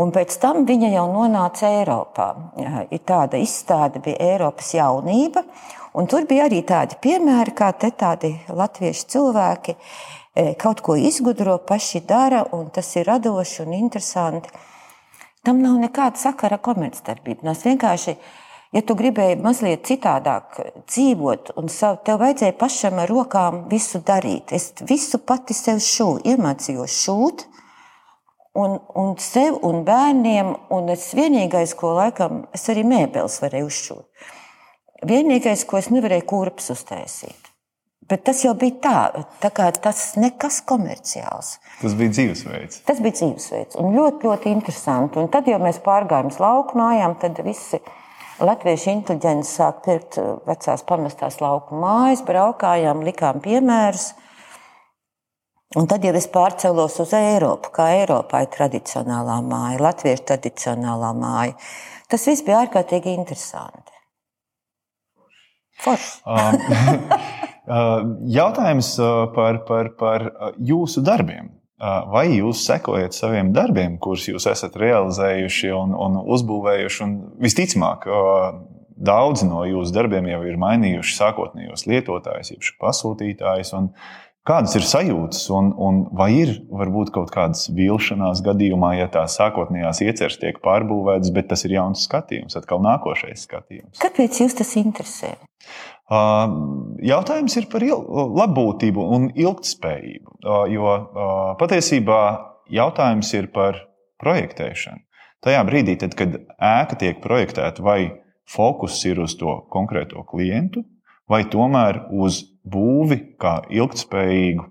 Un 0.00 0.08
pēc 0.14 0.38
tam 0.40 0.64
viņa 0.64 0.88
jau 0.94 1.04
nonāca 1.12 1.68
Eiropā. 1.68 2.28
Ir 2.88 3.02
tāda 3.04 3.36
izstāde, 3.36 4.00
bija 4.00 4.32
Eiropas 4.32 4.72
jaunība, 4.72 5.44
Un 5.92 6.06
tur 6.08 6.24
bija 6.24 6.46
arī 6.48 6.62
tādi 6.64 6.96
piemēri, 7.04 7.52
kā 7.52 7.68
te 7.76 7.90
tādi 7.92 8.30
latviešu 8.48 9.08
cilvēki 9.12 9.74
e, 9.74 10.44
kaut 10.60 10.80
ko 10.84 10.96
izgudro, 10.96 11.58
paši 11.68 12.00
dara, 12.08 12.46
un 12.56 12.70
tas 12.72 12.88
ir 12.96 13.04
radoši 13.10 13.66
un 13.66 13.74
interesanti. 13.76 14.48
Tam 15.44 15.60
nav 15.60 15.76
nekāda 15.82 16.16
sakara 16.16 16.56
ar 16.56 16.64
komercdarbību. 16.64 17.44
Tas 17.44 17.64
vienkārši, 17.66 18.16
ja 18.72 18.82
tu 18.86 18.96
gribēji 18.98 19.38
mazliet 19.44 19.84
citādāk 19.88 20.58
dzīvot, 20.88 21.54
un 21.60 21.70
savu, 21.72 22.00
tev 22.06 22.20
vajadzēja 22.22 22.56
pašam 22.60 23.00
ar 23.02 23.12
rokām 23.12 23.64
visu 23.72 24.02
darīt. 24.06 24.54
Es 24.56 24.72
visu 24.88 25.20
pati 25.20 25.56
sev 25.56 25.82
šūnu, 25.84 26.24
iemācījos 26.34 26.98
šūt. 27.04 27.46
Un, 28.58 28.76
un 29.00 29.14
sev 29.16 29.62
un 29.64 29.80
bērniem, 29.86 30.50
un 30.76 30.90
es 30.92 31.06
vienīgais, 31.16 31.72
ko 31.78 31.94
laikam, 31.96 32.42
es 32.52 32.66
arī 32.68 32.82
mēbeles 32.84 33.38
varēju 33.40 33.70
uzšūt. 33.70 34.26
Vienīgais, 35.08 35.64
ko 35.64 35.80
es 35.80 35.88
nevarēju 35.88 36.26
kurpes 36.28 36.68
uztaisīt. 36.74 37.48
Bet 38.12 38.26
tas 38.26 38.42
jau 38.44 38.52
bija 38.58 38.76
tā, 38.82 39.24
tā 39.40 39.48
kā 39.54 39.70
tas 39.72 40.00
nekas 40.20 40.58
komerciāls. 40.68 41.54
Tas 41.80 41.94
bija 41.96 42.12
dzīvesveids. 42.12 42.82
Tas 42.84 43.00
bija 43.00 43.16
dzīvesveids 43.16 43.78
un 43.80 43.94
ļoti, 43.96 44.26
ļoti 44.28 44.52
interesanti. 44.52 45.22
Un 45.22 45.30
tad, 45.32 45.46
kad 45.48 45.62
mēs 45.64 45.80
pārgājām 45.86 46.28
uz 46.28 46.36
lauku 46.42 46.76
mājām, 46.76 47.14
tad 47.22 47.40
visi 47.46 47.80
latviešu 48.46 48.90
inteliģenti 48.92 49.48
sāk 49.48 49.82
pirkt 49.86 50.18
uh, 50.20 50.34
vecās 50.48 50.84
pamestās 50.88 51.38
lauku 51.42 51.78
mājas, 51.78 52.24
braukājām, 52.26 53.04
likām 53.06 53.40
piemērus. 53.44 54.10
Un 55.78 55.88
tad 55.88 56.04
jau 56.04 56.12
es 56.18 56.28
pārcēlos 56.28 56.98
uz 57.00 57.14
Eiropu, 57.16 57.70
kā 57.72 57.88
Eiropā 58.02 58.42
ir 58.44 58.50
tradicionālā 58.52 59.38
māja, 59.46 59.80
latviešu 59.80 60.26
tradicionālā 60.28 61.14
māja. 61.16 61.56
Tas 62.12 62.28
viss 62.28 62.44
bija 62.44 62.66
ārkārtīgi 62.66 63.14
interesanti. 63.16 63.96
Jautājums 68.36 68.92
par, 69.34 69.62
par, 69.64 69.90
par 69.98 70.28
jūsu 70.60 71.02
darbiem. 71.06 71.48
Vai 71.82 72.28
jūs 72.36 72.60
sekojat 72.62 73.16
saviem 73.16 73.50
darbiem, 73.54 73.96
kurus 73.98 74.28
jūs 74.28 74.46
esat 74.46 74.76
realizējuši 74.78 75.72
un, 75.74 75.96
un 75.98 76.20
uzbūvējuši? 76.30 77.00
Un 77.02 77.16
visticamāk, 77.42 78.06
daudzi 79.02 79.48
no 79.48 79.64
jūsu 79.66 79.94
darbiem 79.96 80.28
jau 80.30 80.42
ir 80.46 80.60
mainījuši 80.62 81.16
sākotnējos 81.18 81.88
lietotājus, 81.90 82.52
jeb 82.54 82.76
pasūtītājus. 82.82 83.74
Kādas 84.46 84.72
ir 84.74 84.82
sajūtas, 84.82 85.44
un, 85.54 85.68
un 85.78 86.00
vai 86.18 86.32
ir 86.40 86.56
varbūt 86.66 87.12
kaut 87.14 87.30
kādas 87.34 87.68
vilšanās 87.74 88.40
gadījumā, 88.42 88.96
ja 88.98 89.06
tās 89.10 89.36
sākotnējās 89.38 90.00
ieceres 90.02 90.38
tiek 90.42 90.58
pārbūvētas, 90.64 91.30
bet 91.34 91.46
tas 91.52 91.62
ir 91.66 91.76
jauns 91.76 92.02
skatījums, 92.08 92.58
atkal 92.58 92.82
nākošais 92.82 93.46
skatījums? 93.46 94.00
Kāpēc 94.02 94.42
jūs 94.42 94.58
tas 94.58 94.74
interesē? 94.82 95.36
Jautājums 96.10 97.56
ir 97.56 97.68
par 97.72 97.84
labbūtību 97.86 99.04
un 99.16 99.28
ilgspējību. 99.38 100.38
Jo 100.72 100.96
patiesībā 101.60 102.20
jautājums 102.72 103.32
ir 103.38 103.48
par 103.54 103.78
projektēšanu. 104.22 105.02
Tajā 105.42 105.62
brīdī, 105.66 105.96
tad, 105.98 106.14
kad 106.14 106.36
ēka 106.62 106.98
tiek 106.98 107.22
projektēta, 107.22 107.82
vai 107.82 108.12
fokus 108.46 109.00
ir 109.08 109.22
uz 109.22 109.34
to 109.38 109.56
konkrēto 109.72 110.22
klientu, 110.28 110.84
vai 111.30 111.42
tomēr 111.50 112.04
uz 112.14 112.44
būvi 112.62 113.18
kā 113.42 113.62
ilgspējīgu 113.70 114.68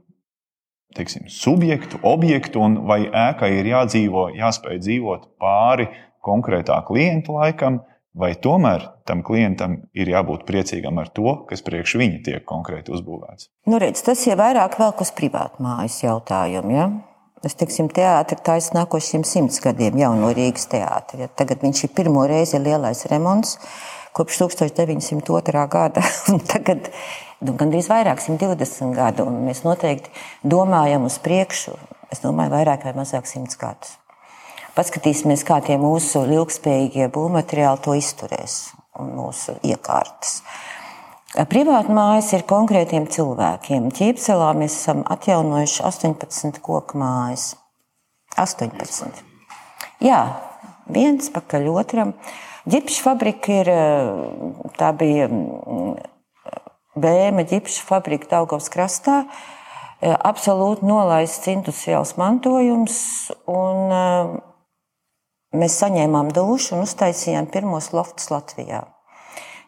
teiksim, 0.95 1.27
subjektu, 1.31 1.99
objektu, 2.03 2.59
un 2.59 2.81
vai 2.87 3.05
ēkai 3.07 3.51
ir 3.59 3.69
jādzīvo, 3.71 4.27
jāspēj 4.35 4.81
dzīvot 4.83 5.27
pāri 5.39 5.87
konkrētā 6.23 6.81
klienta 6.87 7.35
laikam, 7.35 7.79
vai 8.13 8.33
tomēr 8.35 8.87
tam 9.07 9.21
klientam 9.23 9.77
ir 9.97 10.11
jābūt 10.11 10.43
priecīgam 10.47 10.99
ar 11.01 11.11
to, 11.13 11.35
kas 11.49 11.63
priekš 11.65 11.95
viņa 12.01 12.19
tiek 12.25 12.43
konkrēti 12.47 12.93
uzbūvēts. 12.95 13.49
Nu, 13.71 13.79
redz, 13.81 14.03
tas 14.05 14.25
ir 14.27 14.39
vairāk 14.39 14.77
uz 14.79 15.13
privātu 15.15 15.63
mājas 15.63 16.01
jautājumu. 16.03 16.75
Ja? 16.75 16.89
Es 17.45 17.55
teiksim, 17.57 17.87
teātris 17.89 18.43
taisa 18.45 18.75
nākošiem 18.77 19.23
simts 19.25 19.61
gadiem, 19.63 19.97
jau 19.97 20.11
no 20.17 20.29
Rīgas 20.35 20.67
teātris. 20.69 21.25
Ja? 21.25 21.31
Tagad 21.41 21.63
viņš 21.65 21.87
ir 21.87 21.95
pirmo 21.97 22.27
reizi 22.29 22.61
lielais 22.61 23.07
remonts 23.09 23.57
kopš 24.13 24.43
1902. 24.43 25.67
gada. 25.71 26.03
Tagad 26.53 26.91
nu, 27.39 27.55
gandrīz 27.55 27.87
vairāk, 27.91 28.21
120 28.21 28.93
gadu. 28.97 29.29
Mēs 29.31 29.63
noteikti 29.65 30.11
domājam 30.43 31.07
uz 31.07 31.17
priekšu. 31.23 31.77
Es 32.11 32.19
domāju, 32.19 32.51
vairāk 32.57 32.83
vai 32.85 32.93
mazāk 32.97 33.29
100 33.29 33.55
gadus. 33.55 33.95
Paskatīsimies, 34.81 35.43
kā 35.45 35.59
tie 35.61 35.75
mūsu 35.77 36.23
ilgspējīgie 36.25 37.05
būvmateriāli 37.13 37.83
to 37.85 37.93
izturēs 37.99 38.55
un 38.97 39.11
mūsu 39.13 39.53
iekārtas. 39.61 40.39
Privāta 41.51 41.93
mājas 41.93 42.31
ir 42.33 42.47
konkrētiem 42.49 43.05
cilvēkiem. 43.13 43.91
Ķīpselā 43.93 44.47
mēs 44.57 44.79
esam 44.79 45.03
atjaunojuši 45.05 45.85
18 45.85 46.57
koku 46.65 46.97
mājas. 46.97 47.51
18. 48.41 49.21
Jā, 50.01 50.19
viens 50.89 51.29
pakaļ 51.29 51.69
otram. 51.75 52.17
Ģipša 52.65 53.05
fabrika 53.05 53.61
ir, 53.61 53.69
eh, 53.69 54.67
tā 54.81 54.93
bija 54.97 55.29
mm, 55.29 55.95
Bēma 56.97 57.45
ģipša 57.53 57.85
fabrika 57.85 58.33
Daugavas 58.33 58.73
krastā. 58.73 59.27
Eh, 60.01 60.09
absolūti 60.09 60.89
nolaists 60.89 61.53
industriāls 61.53 62.17
mantojums, 62.17 63.29
un 63.45 63.93
eh, 63.93 64.39
mēs 65.55 65.77
saņēmām 65.81 66.31
dušu 66.35 66.77
un 66.77 66.85
uztaisījām 66.85 67.49
pirmos 67.51 67.91
loftus 67.95 68.31
Latvijā. 68.31 68.85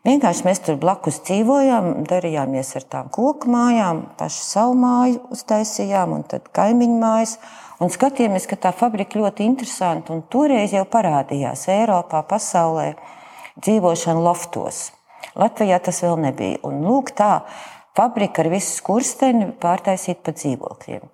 Vienkārši 0.04 0.44
mēs 0.44 0.60
tur 0.66 0.76
blakus 0.82 1.22
dzīvojām, 1.24 2.04
darījāmies 2.10 2.74
ar 2.76 2.86
tām 2.92 3.12
koku 3.14 3.48
mājām, 3.52 4.02
pašu 4.20 4.42
savu 4.44 4.74
māju 4.76 5.22
uztaisījām, 5.32 6.18
un 6.18 6.26
tad 6.28 6.50
kaimiņu 6.56 6.98
mājas. 7.00 7.38
Un 7.80 7.92
skatījāmies, 7.92 8.48
ka 8.48 8.58
tā 8.66 8.74
fabrika 8.76 9.20
ļoti 9.20 9.48
interesanta 9.48 10.12
un 10.16 10.26
toreiz 10.32 10.76
jau 10.76 10.84
parādījās 10.92 11.70
Eiropā, 11.72 12.20
pasaulē 12.28 12.90
dzīvošana 13.64 14.24
loftos. 14.24 14.90
Latvijā 15.40 15.80
tas 15.84 16.04
vēl 16.04 16.20
nebija. 16.28 16.60
Un 16.68 16.84
lūk, 16.84 17.16
tā 17.16 17.46
fabrika 17.96 18.44
ar 18.44 18.52
visu 18.52 18.76
skursteni 18.76 19.54
pārtaisīta 19.64 20.28
pa 20.28 20.36
dzīvokļiem. 20.36 21.08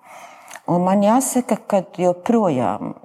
Un 0.69 0.85
man 0.85 1.05
jāsaka, 1.05 1.61
ka 1.61 1.83
joprojām 2.01 2.95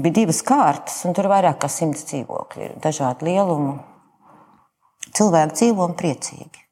bija 0.00 0.20
divas 0.20 0.42
kārtas, 0.46 1.00
un 1.06 1.14
tur 1.16 1.28
vairāk 1.30 1.60
kā 1.62 1.70
simts 1.70 2.06
dzīvokļi 2.10 2.68
ir 2.68 2.76
dažādu 2.82 3.28
lielumu. 3.28 3.78
Cilvēki 5.14 5.58
dzīvo 5.60 5.88
un 5.88 5.96
priecīgi. 5.98 6.62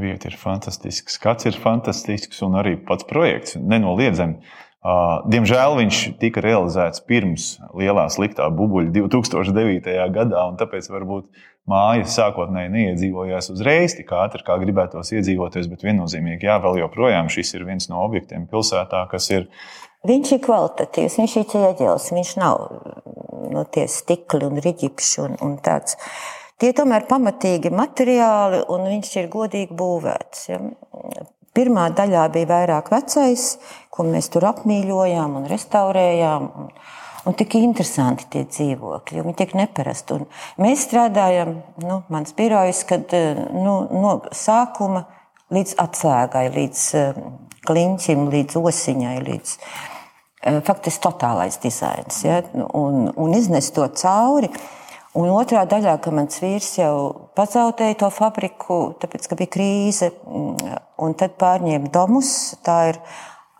Vieta 0.00 0.26
ir 0.26 0.36
fantastiska, 0.38 1.12
skats 1.14 1.46
ir 1.46 1.58
fantastisks, 1.58 2.40
un 2.42 2.58
arī 2.58 2.74
pats 2.86 3.06
projekts 3.06 3.54
nenoliedzami 3.58 4.40
Diemžēl 4.84 5.78
viņš 5.78 5.98
tika 6.20 6.42
realizēts 6.44 7.00
pirms 7.08 7.54
lielā 7.72 8.04
sliktā 8.12 8.50
bubuļa 8.52 8.92
2009. 8.92 9.94
gadā, 10.12 10.42
un 10.50 10.58
tāpēc 10.60 10.90
varbūt 10.92 11.30
mājas 11.70 12.18
sākotnēji 12.18 12.72
neiedzīvojās 12.74 13.48
uzreiz 13.54 13.96
tik 13.96 14.12
ātri, 14.12 14.44
kā 14.44 14.58
gribētos 14.60 15.14
iedzīvoties, 15.16 15.70
bet 15.72 15.86
viennozīmīgi, 15.88 16.44
jā, 16.50 16.58
vēl 16.60 16.82
joprojām 16.82 17.32
šis 17.32 17.54
ir 17.56 17.64
viens 17.64 17.88
no 17.88 18.04
objektiem 18.04 18.44
pilsētā, 18.50 19.06
kas 19.08 19.30
ir. 19.32 19.48
Viņš 20.04 20.34
ir 20.36 20.44
kvalitatīvs, 20.44 21.16
viņš 21.22 21.36
ir 21.40 21.46
ķieģelis, 21.54 22.12
viņš 22.18 22.36
nav 22.42 22.64
nu, 23.54 23.64
tie 23.72 23.86
stikli 23.88 24.44
un 24.44 24.60
riģipši 24.60 25.22
un, 25.24 25.38
un 25.46 25.56
tāds. 25.64 25.96
Tie 26.60 26.74
tomēr 26.76 27.08
pamatīgi 27.08 27.72
materiāli, 27.72 28.60
un 28.70 28.84
viņš 28.92 29.16
ir 29.22 29.32
godīgi 29.32 29.74
būvēts. 29.80 30.44
Ja? 30.52 30.60
Pirmā 31.54 31.86
daļā 31.94 32.26
bija 32.34 32.50
vairāk 32.50 32.90
vecais, 32.90 33.54
ko 33.94 34.06
mēs 34.08 34.30
tur 34.34 34.48
apmīļojām 34.50 35.36
un 35.38 35.48
restaurējām. 35.50 36.48
Un, 36.58 36.70
un 37.30 37.36
tik 37.38 37.54
interesanti 37.60 38.26
tie 38.32 38.42
dzīvokļi, 38.48 39.22
viņi 39.22 39.36
tik 39.38 39.54
neparasti. 39.58 40.18
Un 40.18 40.26
mēs 40.64 40.88
strādājam, 40.88 41.60
nu, 41.84 42.02
mans 42.10 42.34
birojs, 42.36 42.82
kad 42.88 43.14
nu, 43.54 43.76
no 43.94 44.16
sākuma 44.34 45.06
līdz 45.54 45.76
atslēgai, 45.84 46.48
līdz 46.56 46.84
kliņķim, 47.68 48.28
līdz 48.34 48.58
osiņai, 48.60 49.16
līdz 49.28 49.58
faktiski 50.66 51.04
totālais 51.06 51.58
dizains. 51.62 52.24
Ja? 52.26 52.42
Un, 52.76 53.08
un 53.14 53.36
iznest 53.36 53.74
to 53.76 53.86
cauri. 54.00 54.50
Un 55.14 55.30
otrā 55.30 55.60
daļā, 55.70 55.94
kad 56.02 56.14
mans 56.16 56.40
vīrs 56.42 56.72
jau 56.80 56.94
pazaudēja 57.38 58.00
to 58.00 58.08
fabriku, 58.10 58.78
tāpēc, 58.98 59.28
ka 59.30 59.38
bija 59.38 59.52
krīze, 59.54 60.08
mm, 60.10 60.72
un 61.06 61.14
tad 61.14 61.36
pārņēma 61.38 61.92
domus. 61.94 62.32
Tā 62.66 62.78
ir 62.90 62.98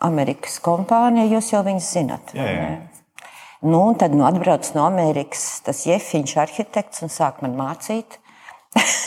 Amerikas 0.03 0.59
kompānija, 0.63 1.29
jūs 1.31 1.53
jau 1.53 1.63
viņus 1.63 1.93
zinat. 1.95 2.35
Jā, 2.35 2.49
jā. 2.51 2.67
Nu, 3.65 3.85
tad 3.97 4.13
nu, 4.13 4.25
atbrauc 4.27 4.67
no 4.75 4.83
Amerikas 4.85 5.45
tas 5.65 5.85
Jefiņš 5.87 6.35
arhitekts 6.43 7.05
un 7.07 7.13
sāk 7.13 7.39
man 7.41 7.55
mācīt. 7.57 8.19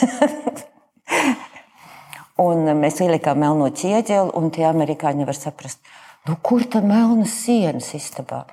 un 2.47 2.65
mēs 2.81 2.97
ielikām 3.05 3.39
melno 3.45 3.69
ķieģeli, 3.69 4.33
un 4.35 4.49
tie 4.55 4.65
amerikāņi 4.71 5.21
nevar 5.21 5.37
saprast, 5.37 5.79
nu, 6.25 6.35
kur 6.41 6.65
tad 6.65 6.87
melnas 6.89 7.37
sienas 7.45 7.93
istabā. 7.93 8.47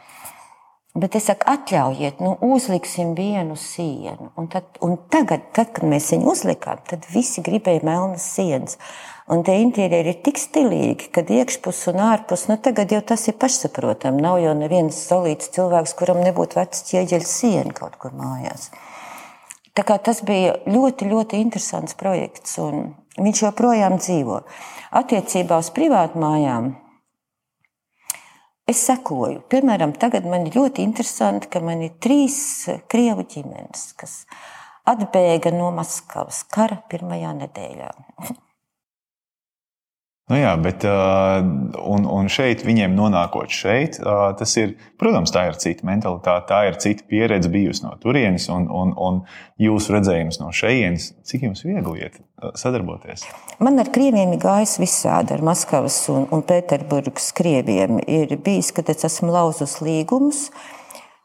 Bet 0.96 1.12
es 1.18 1.26
saku, 1.28 1.44
atļaujiet, 1.52 2.22
nu, 2.24 2.30
uzliksim 2.54 3.10
vienu 3.18 3.52
sienu. 3.60 4.30
Un, 4.40 4.46
tad, 4.48 4.78
un 4.80 4.94
tagad, 5.12 5.50
tad, 5.52 5.74
kad 5.76 5.84
mēs 5.84 6.08
viņu 6.14 6.30
uzlikām, 6.32 6.80
tad 6.88 7.04
visi 7.12 7.44
gribēja 7.44 7.84
melnas 7.84 8.24
sienas. 8.32 8.78
Un 9.28 9.42
tie 9.44 9.58
interjeri 9.60 10.14
ir 10.14 10.22
tik 10.24 10.40
stilīgi, 10.40 11.10
ka 11.12 11.20
iekšpus 11.20 11.82
un 11.92 12.00
ārpus, 12.06 12.46
nu, 12.48 12.56
tagad 12.62 12.94
jau 12.94 13.02
tas 13.12 13.26
ir 13.28 13.36
pašsaprotami. 13.36 14.24
Nav 14.24 14.38
jau 14.40 14.54
neviens 14.56 15.02
solīts 15.10 15.52
cilvēks, 15.52 15.92
kuram 15.98 16.22
nebūtu 16.24 16.56
vecs 16.62 16.86
ķieģeļa 16.88 17.28
siena 17.28 17.76
kaut 17.76 18.00
kur 18.00 18.16
mājās. 18.16 18.70
Tā 19.76 19.84
kā 19.84 19.98
tas 20.00 20.22
bija 20.24 20.54
ļoti, 20.64 21.10
ļoti 21.12 21.42
interesants 21.44 21.98
projekts, 22.00 22.56
un 22.62 22.94
viņš 23.20 23.44
joprojām 23.50 23.98
dzīvo. 24.00 24.40
Attiecībā 24.96 25.60
uz 25.60 25.68
privātmājām 25.76 26.72
Es 28.66 28.80
sekoju. 28.82 29.44
Piemēram, 29.46 29.92
tagad 29.94 30.24
man 30.26 30.48
ir 30.48 30.56
ļoti 30.58 30.82
interesanti, 30.82 31.46
ka 31.52 31.60
man 31.62 31.84
ir 31.86 31.92
trīs 32.02 32.38
krievu 32.90 33.22
ģimenes, 33.30 33.92
kas 34.00 34.16
atbēga 34.90 35.52
no 35.54 35.68
Maskavas 35.74 36.42
kara 36.50 36.80
pirmajā 36.90 37.30
nedēļā. 37.44 37.92
Nu 40.26 40.34
jā, 40.34 40.56
bet 40.58 40.82
un, 40.82 42.06
un 42.10 42.26
šeit, 42.26 42.64
viņiem 42.66 42.96
nonākot 42.98 43.52
šeit, 43.54 44.00
tas 44.02 44.54
ir, 44.58 44.72
protams, 44.98 45.30
tā 45.30 45.44
ir 45.46 45.58
cita 45.62 45.86
mentalitāte, 45.86 46.48
tā 46.48 46.62
ir 46.66 46.78
cita 46.82 47.04
pieredze 47.06 47.50
bijusi 47.52 47.84
no 47.84 47.92
turienes, 48.02 48.48
un, 48.50 48.64
un, 48.66 48.90
un 48.98 49.20
jūsu 49.62 49.94
redzējums 49.94 50.40
no 50.40 50.48
šejienes. 50.50 51.12
Cik 51.30 51.44
jums 51.46 51.62
viegli 51.62 52.02
iet 52.02 52.18
sadarboties? 52.58 53.22
Man 53.62 53.78
ar 53.78 53.92
krieviem 53.94 54.32
ir 54.34 54.40
gājis 54.42 54.80
visādi, 54.82 55.36
ar 55.36 55.44
Maskavas 55.46 56.00
un, 56.10 56.26
un 56.34 56.42
Pēterburgas 56.48 57.30
krieviem. 57.36 58.00
Ir 58.10 58.34
bijis, 58.42 58.72
kad 58.74 58.90
es 58.90 59.06
esmu 59.06 59.30
lauzus 59.30 59.76
līgumus. 59.78 60.48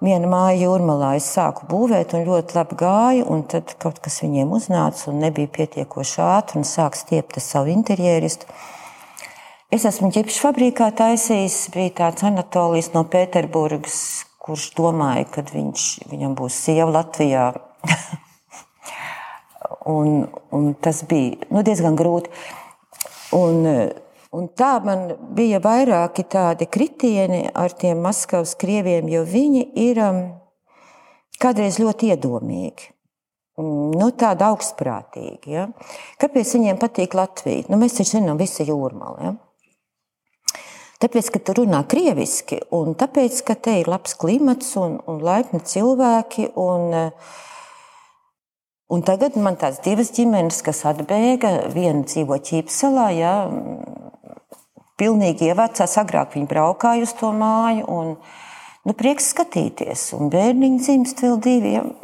Viena 0.02 0.30
māja 0.30 0.60
jūrmalā 0.68 1.16
es 1.18 1.32
sāku 1.34 1.66
būvēt, 1.70 2.14
un 2.18 2.28
ļoti 2.30 2.58
labi 2.60 2.78
gāja. 2.78 3.42
Tad 3.50 3.74
kaut 3.82 3.98
kas 4.06 4.22
viņiem 4.22 4.54
uznāca, 4.54 5.08
un 5.10 5.26
nebija 5.26 5.50
pietiekoši 5.58 6.22
ātri, 6.28 6.62
un 6.62 6.70
sāk 6.70 7.02
stiept 7.02 7.42
savu 7.42 7.74
interjeristu. 7.74 8.46
Es 9.72 9.86
esmu 9.88 10.10
ģipšu 10.12 10.42
fabrikā 10.44 10.90
taisījis. 11.00 11.70
Bija 11.72 11.94
tāds 11.96 12.26
Anatolijas 12.28 12.90
no 12.92 13.06
Pēterburgas, 13.08 13.94
kurš 14.44 14.66
domāja, 14.76 15.24
ka 15.32 15.46
viņš, 15.48 15.84
viņam 16.12 16.34
būs 16.36 16.58
sieva 16.66 16.90
Latvijā. 16.92 17.46
un, 19.96 20.26
un 20.52 20.66
tas 20.76 21.00
bija 21.08 21.48
nu, 21.56 21.64
diezgan 21.64 21.96
grūti. 21.96 22.28
Un, 23.38 23.64
un 24.36 24.50
tā 24.60 24.74
man 24.84 25.14
bija 25.38 25.62
vairāki 25.64 26.26
tādi 26.28 26.68
kritieni 26.68 27.46
ar 27.56 27.72
tiem 27.72 28.02
Maskavas 28.04 28.58
krieviem, 28.60 29.08
jo 29.08 29.22
viņi 29.24 29.62
ir 29.86 30.02
um, 30.04 30.20
kādreiz 31.40 31.78
ļoti 31.80 32.10
iedomīgi. 32.12 32.90
Nu, 33.62 34.10
tāda 34.20 34.52
augstprātīga. 34.52 35.48
Ja? 35.48 35.64
Kāpēc 36.20 36.52
viņiem 36.58 36.82
patīk 36.82 37.16
Latvija? 37.16 37.70
Nu, 37.72 37.80
mēs 37.80 37.96
taču 38.02 38.18
zinām, 38.18 38.36
visi 38.42 38.68
jūrmāli. 38.68 39.30
Ja? 39.30 39.34
Tāpēc, 41.02 41.32
ka 41.34 41.40
tu 41.42 41.56
runā 41.58 41.80
krieviski, 41.90 42.60
un 42.78 42.94
tāpēc, 42.94 43.40
ka 43.48 43.56
te 43.58 43.80
ir 43.80 43.88
labs 43.90 44.14
klimats 44.22 44.76
un, 44.78 45.00
un 45.10 45.24
laipni 45.26 45.58
cilvēki. 45.66 46.52
Un, 46.62 46.94
un 48.94 49.02
tagad 49.08 49.40
man 49.42 49.58
tās 49.58 49.80
divas 49.82 50.14
ģimenes, 50.14 50.62
kas 50.62 50.84
atbēga, 50.92 51.56
viena 51.74 52.06
dzīvo 52.06 52.38
Ķīpselā, 52.46 53.08
jā, 53.18 53.34
pilnīgi 55.02 55.50
ievācās, 55.50 55.98
agrāk 55.98 56.38
viņi 56.38 56.50
braukāja 56.54 57.10
uz 57.10 57.18
to 57.18 57.34
māju. 57.34 57.90
Un, 57.90 58.16
nu, 58.86 58.98
prieks 58.98 59.34
skatīties, 59.34 60.12
un 60.20 60.30
bērniņi 60.30 60.84
dzimst 60.86 61.26
vēl 61.26 61.42
diviem. 61.42 61.96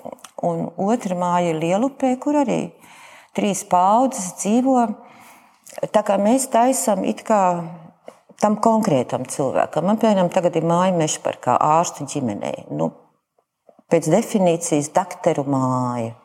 Un 0.42 0.72
otra 0.90 1.18
māja 1.18 1.54
ir 1.54 1.62
Lielupē, 1.62 2.16
kur 2.22 2.42
arī 2.42 2.64
trīs 3.38 3.62
paudzes 3.70 4.34
dzīvo. 4.42 4.88
Tā 5.94 6.02
kā 6.02 6.18
mēs 6.18 6.50
taisām 6.50 7.06
it 7.06 7.22
kā 7.28 7.44
tam 8.42 8.58
konkrētam 8.62 9.26
cilvēkam. 9.30 9.88
Man, 9.90 10.00
piemēram, 10.02 10.32
tagad 10.34 10.58
ir 10.60 10.68
māja 10.68 10.94
meža 10.96 11.22
par 11.26 11.40
kā 11.44 11.58
ārstu 11.58 12.08
ģimenei. 12.10 12.68
Nu, 12.74 12.92
pēc 13.92 14.10
definīcijas 14.14 14.92
doktoru 14.96 15.48
māja. 15.50 16.16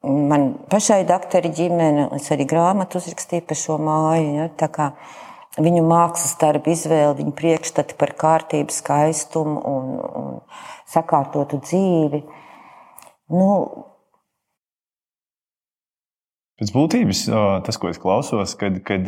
Man 0.00 0.54
pašai 0.72 1.02
doktora 1.04 1.50
ģimene, 1.52 2.06
es 2.16 2.30
arī 2.32 2.46
grāmatu 2.48 3.02
uzrakstīju 3.02 3.44
par 3.50 3.58
šo 3.60 3.76
māju. 3.84 4.30
Ja, 4.38 4.46
viņu 5.60 5.82
mākslas 5.84 6.38
darbu 6.40 6.72
izvēle, 6.72 7.18
viņu 7.18 7.34
priekšstati 7.36 7.98
par 8.00 8.14
kārtību, 8.16 8.72
skaistumu 8.72 9.60
un, 9.60 9.94
un 10.00 10.30
sakārtotu 10.88 11.60
dzīvi. 11.66 12.24
Nu, 13.36 13.52
Pēc 16.60 16.74
būtības 16.76 17.22
tas, 17.64 17.76
ko 17.80 17.88
es 17.88 17.96
klausos, 17.96 18.52
kad, 18.60 18.74
kad 18.84 19.06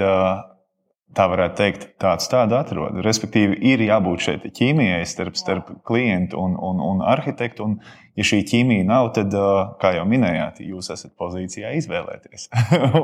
tā 1.17 1.27
varētu 1.31 1.59
teikt, 1.59 1.87
tāds 2.03 2.29
tādu 2.33 2.57
atrod. 2.59 3.01
Respektīvi, 3.05 3.59
ir 3.73 3.85
jābūt 3.85 4.27
šeit 4.27 4.47
ķīmijai 4.57 5.03
starp, 5.09 5.37
starp 5.41 5.73
klientu 5.89 6.41
un, 6.41 6.57
un, 6.57 6.81
un 6.93 7.05
arhitektu. 7.13 7.67
Un, 7.69 7.79
ja 8.19 8.27
šī 8.27 8.43
ķīmija 8.49 8.87
nav, 8.89 9.09
tad, 9.17 9.35
kā 9.81 9.93
jau 9.97 10.05
minējāt, 10.09 10.61
jūs 10.67 10.91
esat 10.95 11.15
pozīcijā 11.21 11.73
izvēlēties. 11.79 12.49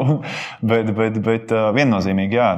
bet, 0.71 0.91
bet, 0.97 1.21
bet 1.25 1.55
viennozīmīgi, 1.77 2.39
jā, 2.39 2.49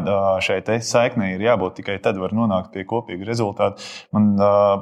šai 0.45 0.61
saiknei 0.87 1.35
ir 1.37 1.45
jābūt 1.47 1.79
tikai 1.81 1.99
tad, 2.03 2.19
var 2.21 2.35
nonākt 2.37 2.73
pie 2.75 2.85
kopīga 2.89 3.29
rezultāta. 3.29 3.83
Man 4.15 4.33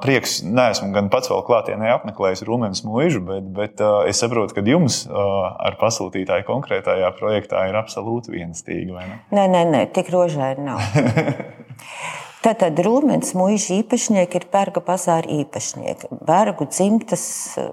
prieks, 0.05 0.41
neesmu 0.47 0.91
gan 0.97 1.11
pats 1.13 1.31
vēl 1.33 1.45
klātienē 1.49 1.93
apmeklējis 1.97 2.45
Rūmens 2.49 2.85
mūžu, 2.87 3.23
bet, 3.29 3.51
bet 3.57 3.85
es 4.09 4.23
saprotu, 4.23 4.57
ka 4.57 4.65
jums 4.69 5.05
ar 5.09 5.77
pasūtītāju 5.81 6.49
konkrētajā 6.49 7.13
projektā 7.19 7.67
ir 7.69 7.79
absolūti 7.81 8.37
vienstīgi. 8.37 8.97
Nē, 9.35 9.45
nē, 9.53 9.67
nē, 9.75 9.85
tik 9.97 10.13
rožaini 10.15 10.71
nav. 10.71 10.81
Tātad 12.39 12.79
Rūmens 12.87 13.33
mūža 13.35 13.81
īpašnieki 13.81 14.39
ir 14.39 14.45
Berga 14.53 14.79
bazāra 14.87 15.27
īpašnieki, 15.41 16.13
Bergu 16.23 16.69
dzimtas 16.71 17.25
eh, 17.59 17.73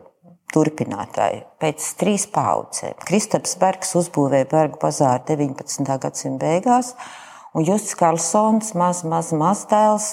turpinātāji 0.56 1.44
pēc 1.62 1.90
trīs 2.00 2.26
paudzēm. 2.34 2.96
Kristaps 3.06 3.54
Bergs 3.62 3.94
uzbūvēja 4.00 4.48
Bergu 4.50 4.82
bazāru 4.82 5.22
19. 5.28 5.86
gadsimta 6.02 6.48
beigās, 6.48 6.96
un 7.54 7.68
Justs 7.68 7.94
Karlsons, 8.00 8.74
maz, 8.74 9.04
maz, 9.06 9.30
maz 9.38 9.68
dēls, 9.70 10.10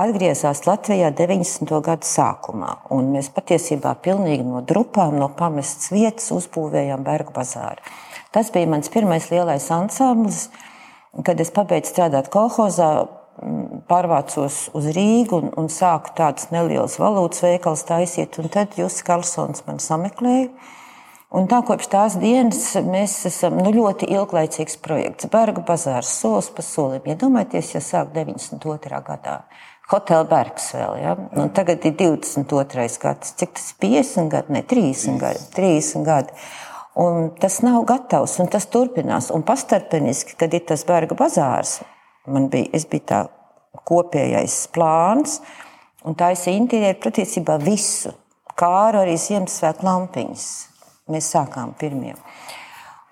atgriezās 0.00 0.64
Latvijā 0.64 1.12
90. 1.20 1.68
gada 1.84 2.08
sākumā. 2.08 2.72
Un 2.96 3.12
mēs 3.12 3.28
patiesībā 3.36 3.98
pilnīgi 4.00 4.48
no 4.48 4.64
drupām, 4.64 5.20
no 5.20 5.28
pamestas 5.36 5.92
vietas 5.92 6.32
uzbūvējām 6.40 7.04
Bergu 7.04 7.36
bazāru. 7.36 7.84
Tas 8.32 8.48
bija 8.54 8.72
mans 8.72 8.88
pirmais 8.88 9.28
lielais 9.28 9.68
ansamblis. 9.76 10.46
Kad 11.26 11.40
es 11.42 11.50
pabeidzu 11.52 11.90
strādāt 11.90 12.28
kolhozā, 12.32 12.92
pārvācos 13.90 14.66
uz 14.76 14.90
Rīgu 14.94 15.38
un, 15.38 15.48
un 15.60 15.70
sāku 15.72 16.12
tādus 16.18 16.50
nelielus 16.52 16.98
valūtas 17.00 17.44
veikalus 17.44 17.86
taisīt. 17.88 18.36
Tad 18.52 18.76
jūs, 18.78 19.00
Karlsons, 19.06 19.64
man 19.66 19.80
sameklēja. 19.82 20.50
Un 21.30 21.46
tā 21.46 21.60
kopš 21.62 21.86
tās 21.92 22.16
dienas 22.18 22.72
mēs 22.82 23.12
esam 23.28 23.60
nu, 23.62 23.70
ļoti 23.70 24.08
ilglaicīgs 24.10 24.80
projekts. 24.82 25.28
Berga 25.30 25.62
bazārs 25.62 26.10
solis 26.18 26.50
pa 26.50 26.64
solim. 26.66 27.04
Iedomājieties, 27.06 27.76
ja 27.76 27.82
sāk 27.86 28.10
92. 28.16 29.02
gadā. 29.06 29.36
Hotel 29.90 30.26
Bergs 30.30 30.68
vēl, 30.74 30.96
ja? 31.02 31.14
Un 31.38 31.52
tagad 31.54 31.86
ir 31.86 31.94
22. 31.98 32.88
gads. 33.02 33.32
Cik 33.38 33.54
tas 33.58 33.70
ir 33.72 33.78
50 33.82 34.30
gadi? 34.30 34.54
Ne, 34.54 34.64
30 34.66 35.22
gadi. 35.22 35.46
30 35.54 36.06
gadi. 36.06 36.34
Un 37.00 37.30
tas 37.38 37.60
nav 37.62 37.84
gatavs, 37.86 38.36
un 38.42 38.50
tas 38.50 38.66
turpinās. 38.70 39.30
Un 39.34 39.46
pastarpeniski, 39.46 40.34
kad 40.38 40.54
ir 40.54 40.66
tas 40.66 40.82
Berga 40.86 41.18
bazārs, 41.18 41.78
man 42.26 42.48
bija, 42.52 42.70
es 42.76 42.88
biju 42.90 43.06
tā 43.08 43.20
kopējais 43.86 44.66
plāns, 44.74 45.38
un 46.04 46.16
tā 46.18 46.32
es 46.34 46.46
interjeru 46.50 47.00
patiesībā 47.06 47.60
visu. 47.62 48.12
Kā 48.60 48.90
arī 48.90 49.14
Ziemassvētku 49.16 49.86
lampiņas 49.86 50.48
Mēs 51.10 51.32
sākām 51.34 51.72
pirmie. 51.78 52.14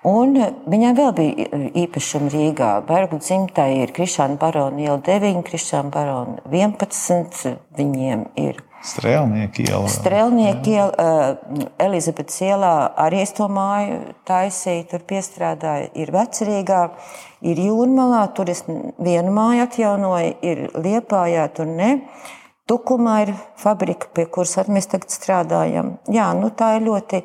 Un 0.07 0.37
viņam 0.71 0.95
vēl 0.95 1.11
bija 1.17 1.63
īpašumi 1.83 2.31
Rīgā. 2.31 2.71
Bergu 2.87 3.19
dzimtā 3.19 3.67
ir 3.81 3.91
Krišāna 3.97 4.39
Barona 4.39 4.79
iela 4.85 5.01
9, 5.03 5.43
Krišāna 5.49 5.91
Barona 5.91 6.39
11. 6.47 7.57
Viņiem 7.75 8.29
ir 8.39 8.63
Strēlnieki 8.87 9.65
iela. 9.67 9.89
Strēlnieki 9.91 10.75
iela, 10.77 10.93
uh, 10.95 11.65
Elizabetes 11.83 12.39
ielā 12.47 12.73
arī 13.03 13.25
es 13.25 13.35
to 13.35 13.49
māju 13.51 13.99
taisīju, 14.29 14.85
tur 14.93 15.03
piestrādāju. 15.09 15.91
Ir 15.99 16.13
Vecerīgā, 16.15 16.85
ir 17.43 17.59
Jūrmalā, 17.67 18.23
tur 18.39 18.53
es 18.55 18.63
vienu 18.69 19.35
māju 19.35 19.67
atjaunoju, 19.67 20.33
ir 20.47 20.65
Liepājā, 20.79 21.49
tur 21.59 21.67
ne. 21.67 21.91
Tukumā 22.71 23.19
ir 23.27 23.35
fabrika, 23.59 24.13
pie 24.15 24.29
kuras 24.31 24.55
mēs 24.71 24.87
tagad 24.93 25.11
strādājam. 25.11 25.97
Jā, 26.13 26.31
nu 26.39 26.53
tā 26.55 26.77
ir 26.79 26.87
ļoti 26.87 27.25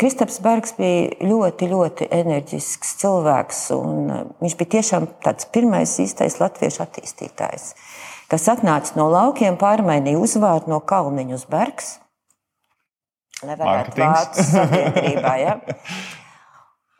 Kristaps 0.00 0.40
Bergs 0.42 0.74
bija 0.78 1.12
ļoti, 1.22 1.68
ļoti 1.70 2.08
enerģisks 2.14 2.96
cilvēks. 3.02 3.60
Viņš 4.42 4.56
bija 4.58 4.72
tiešām 4.78 5.06
tāds 5.22 5.46
pirmais 5.54 5.92
īstais 6.02 6.40
latviešu 6.40 6.82
attīstītājs, 6.82 7.68
kas 8.32 8.48
atnāca 8.50 8.98
no 8.98 9.06
laukiem, 9.12 9.58
pārmainīja 9.60 10.18
uzvārdu 10.18 10.72
no 10.74 10.80
Kalniņa 10.82 11.38
uz 11.38 11.46
Bergs. 11.50 11.94
Nevarētu 13.46 14.00
vārds 14.00 14.46
sabiedrībā. 14.50 15.34
Ja? 15.44 15.58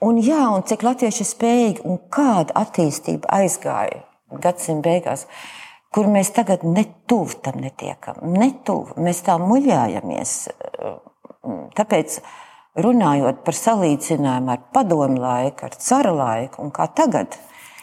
Un, 0.05 0.21
jā, 0.21 0.43
un 0.53 0.63
cik 0.69 0.85
latvieši 0.85 1.23
ir 1.25 1.31
spējīgi 1.31 1.87
un 1.89 1.97
kāda 2.13 2.55
attīstība 2.61 3.31
aizgāja 3.41 4.05
gadsimta 4.43 4.85
beigās, 4.85 5.25
kur 5.95 6.11
mēs 6.13 6.31
tagad 6.37 6.67
netuvu 6.69 7.41
tam 7.43 7.63
netiekam. 7.65 8.21
Netuvu. 8.37 8.99
Mēs 9.01 9.23
tā 9.25 9.39
muļājamies 9.41 10.37
Tāpēc, 11.77 12.19
runājot 12.83 13.43
par 13.47 13.57
salīdzinājumu 13.57 14.53
ar 14.53 14.65
padomu 14.75 15.21
laiku, 15.23 15.69
ar 15.69 15.77
cara 15.81 16.13
laiku 16.13 16.65
un 16.65 16.73
kā 16.75 16.89
tagad, 16.97 17.39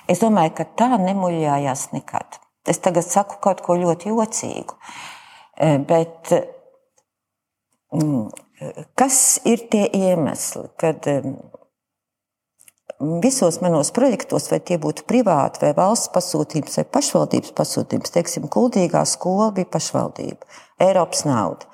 es 0.09 0.21
domāju, 0.21 0.55
ka 0.59 0.67
tā 0.79 0.89
nemuļājās 1.01 1.89
nekad. 1.95 2.39
Es 2.67 2.79
tagad 2.83 3.07
saku 3.07 3.39
kaut 3.43 3.63
ko 3.65 3.75
ļoti 3.79 4.13
jocīgu. 4.13 4.77
E, 5.59 5.77
bet 5.83 6.31
mm, 7.91 8.29
kas 8.99 9.17
ir 9.49 9.65
tie 9.71 9.83
iemesli, 9.91 10.69
kad 10.79 11.09
e, 11.11 11.17
visos 13.23 13.59
manos 13.61 13.91
projektos, 13.95 14.47
vai 14.51 14.61
tie 14.63 14.77
būtu 14.81 15.05
privāti, 15.09 15.63
vai 15.65 15.73
valsts 15.77 16.11
pasūtījums, 16.15 16.79
vai 16.79 16.87
pašvaldības 16.97 17.53
pasūtījums, 17.57 18.15
teiksim, 18.15 18.47
Kuldīgā 18.53 19.03
skola 19.09 19.51
bija 19.55 19.69
pašvaldība, 19.73 20.47
Eiropas 20.87 21.25
nauda. 21.27 21.72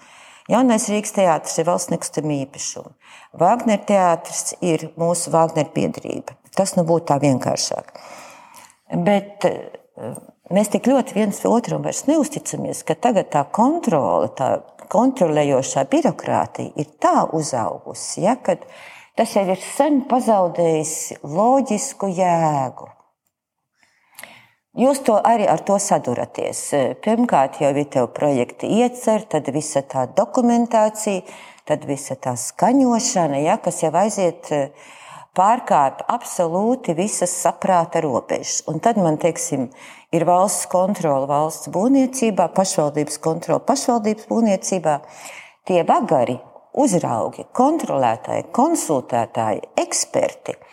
Jaunais 0.49 0.87
Rīgas 0.89 1.13
teātris 1.13 1.59
ir 1.61 1.67
valsts 1.67 1.91
nekustamā 1.93 2.39
īpašuma. 2.47 2.95
Vāgner 3.37 3.81
teātris 3.85 4.55
ir 4.65 4.87
mūsu 4.97 5.29
Vāgner 5.33 5.69
biedrība. 5.75 6.33
Tas 6.57 6.73
nu 6.77 6.85
būtu 6.89 7.11
tā 7.11 7.19
vienkāršāk. 7.21 7.93
Bet 9.05 9.45
eh, 9.45 10.17
mēs 10.49 10.71
tik 10.73 10.89
ļoti 10.89 11.19
viens 11.19 11.43
otram 11.45 11.85
vairs 11.85 12.07
neusticamies, 12.09 12.81
ka 12.87 12.97
tagad 12.97 13.29
tā 13.35 13.45
kontrole, 13.53 14.31
tā 14.33 14.55
kontrolējošā 14.89 15.85
birokrātija 15.91 16.73
ir 16.81 16.89
tā 16.97 17.27
uzaugusi, 17.37 18.23
ja, 18.25 18.33
ka 18.41 18.57
tas 19.19 19.35
jau 19.37 19.45
ir 19.53 19.61
sen 19.61 20.01
pazaudējis 20.09 20.95
loģisku 21.29 22.09
jēgu. 22.17 22.89
Jūs 24.79 25.01
to 25.03 25.17
arī 25.27 25.43
ar 25.51 25.59
to 25.67 25.75
saduraties. 25.81 26.59
Pirmkārt, 27.03 27.57
jau 27.59 27.73
ir 27.75 27.87
tev 27.91 28.05
projekta 28.15 28.67
iecer, 28.69 29.25
tad 29.27 29.49
visa 29.51 29.81
tā 29.83 30.05
dokumentācija, 30.15 31.25
tad 31.67 31.83
visa 31.89 32.15
tā 32.15 32.37
skaņošana, 32.39 33.41
ja, 33.43 33.57
kas 33.59 33.81
jau 33.83 33.91
aiziet 33.99 34.47
pārkāpj 35.35 36.05
absolūti 36.15 36.95
visas 36.95 37.33
saprāta 37.41 37.99
robežas. 38.05 38.61
Un 38.71 38.79
tad 38.79 39.01
man, 39.03 39.19
teiksim, 39.19 39.67
ir 40.15 40.27
valsts 40.29 40.69
kontrole 40.71 41.27
valsts 41.27 41.67
būvniecībā, 41.75 42.47
pašvaldības 42.55 43.19
kontrole 43.25 43.59
pašvaldības 43.67 44.31
būvniecībā. 44.31 44.95
Tie 45.67 45.83
bagari, 45.91 46.39
uzraugi, 46.79 47.49
kontrolētāji, 47.51 48.47
konsultētāji, 48.55 49.65
eksperti– 49.83 50.55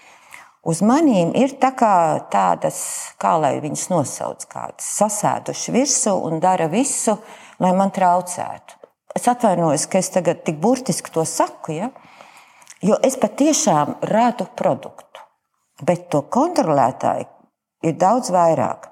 Uz 0.67 0.81
manīm 0.83 1.31
ir 1.39 1.53
tā 1.63 1.71
tādas, 1.79 2.79
kā 3.23 3.37
lai 3.39 3.53
viņas 3.63 3.85
nosauc, 3.93 4.47
kādas 4.51 4.89
sasēduši 4.99 5.75
virsū 5.77 6.15
un 6.27 6.41
dara 6.43 6.67
visu, 6.67 7.15
lai 7.63 7.71
man 7.79 7.93
traucētu. 7.95 8.75
Es 9.15 9.29
atvainojos, 9.31 9.87
ka 9.87 10.03
es 10.03 10.11
tagad 10.11 10.43
tik 10.45 10.59
burtiski 10.59 11.13
to 11.15 11.23
saku, 11.23 11.77
ja? 11.77 11.93
jo 12.83 12.99
es 13.07 13.15
patiešām 13.17 14.01
rādu 14.11 14.49
produktu, 14.59 15.23
bet 15.87 16.11
to 16.11 16.25
kontrolētāju 16.35 17.31
ir 17.87 17.97
daudz 18.03 18.35
vairāk. 18.35 18.91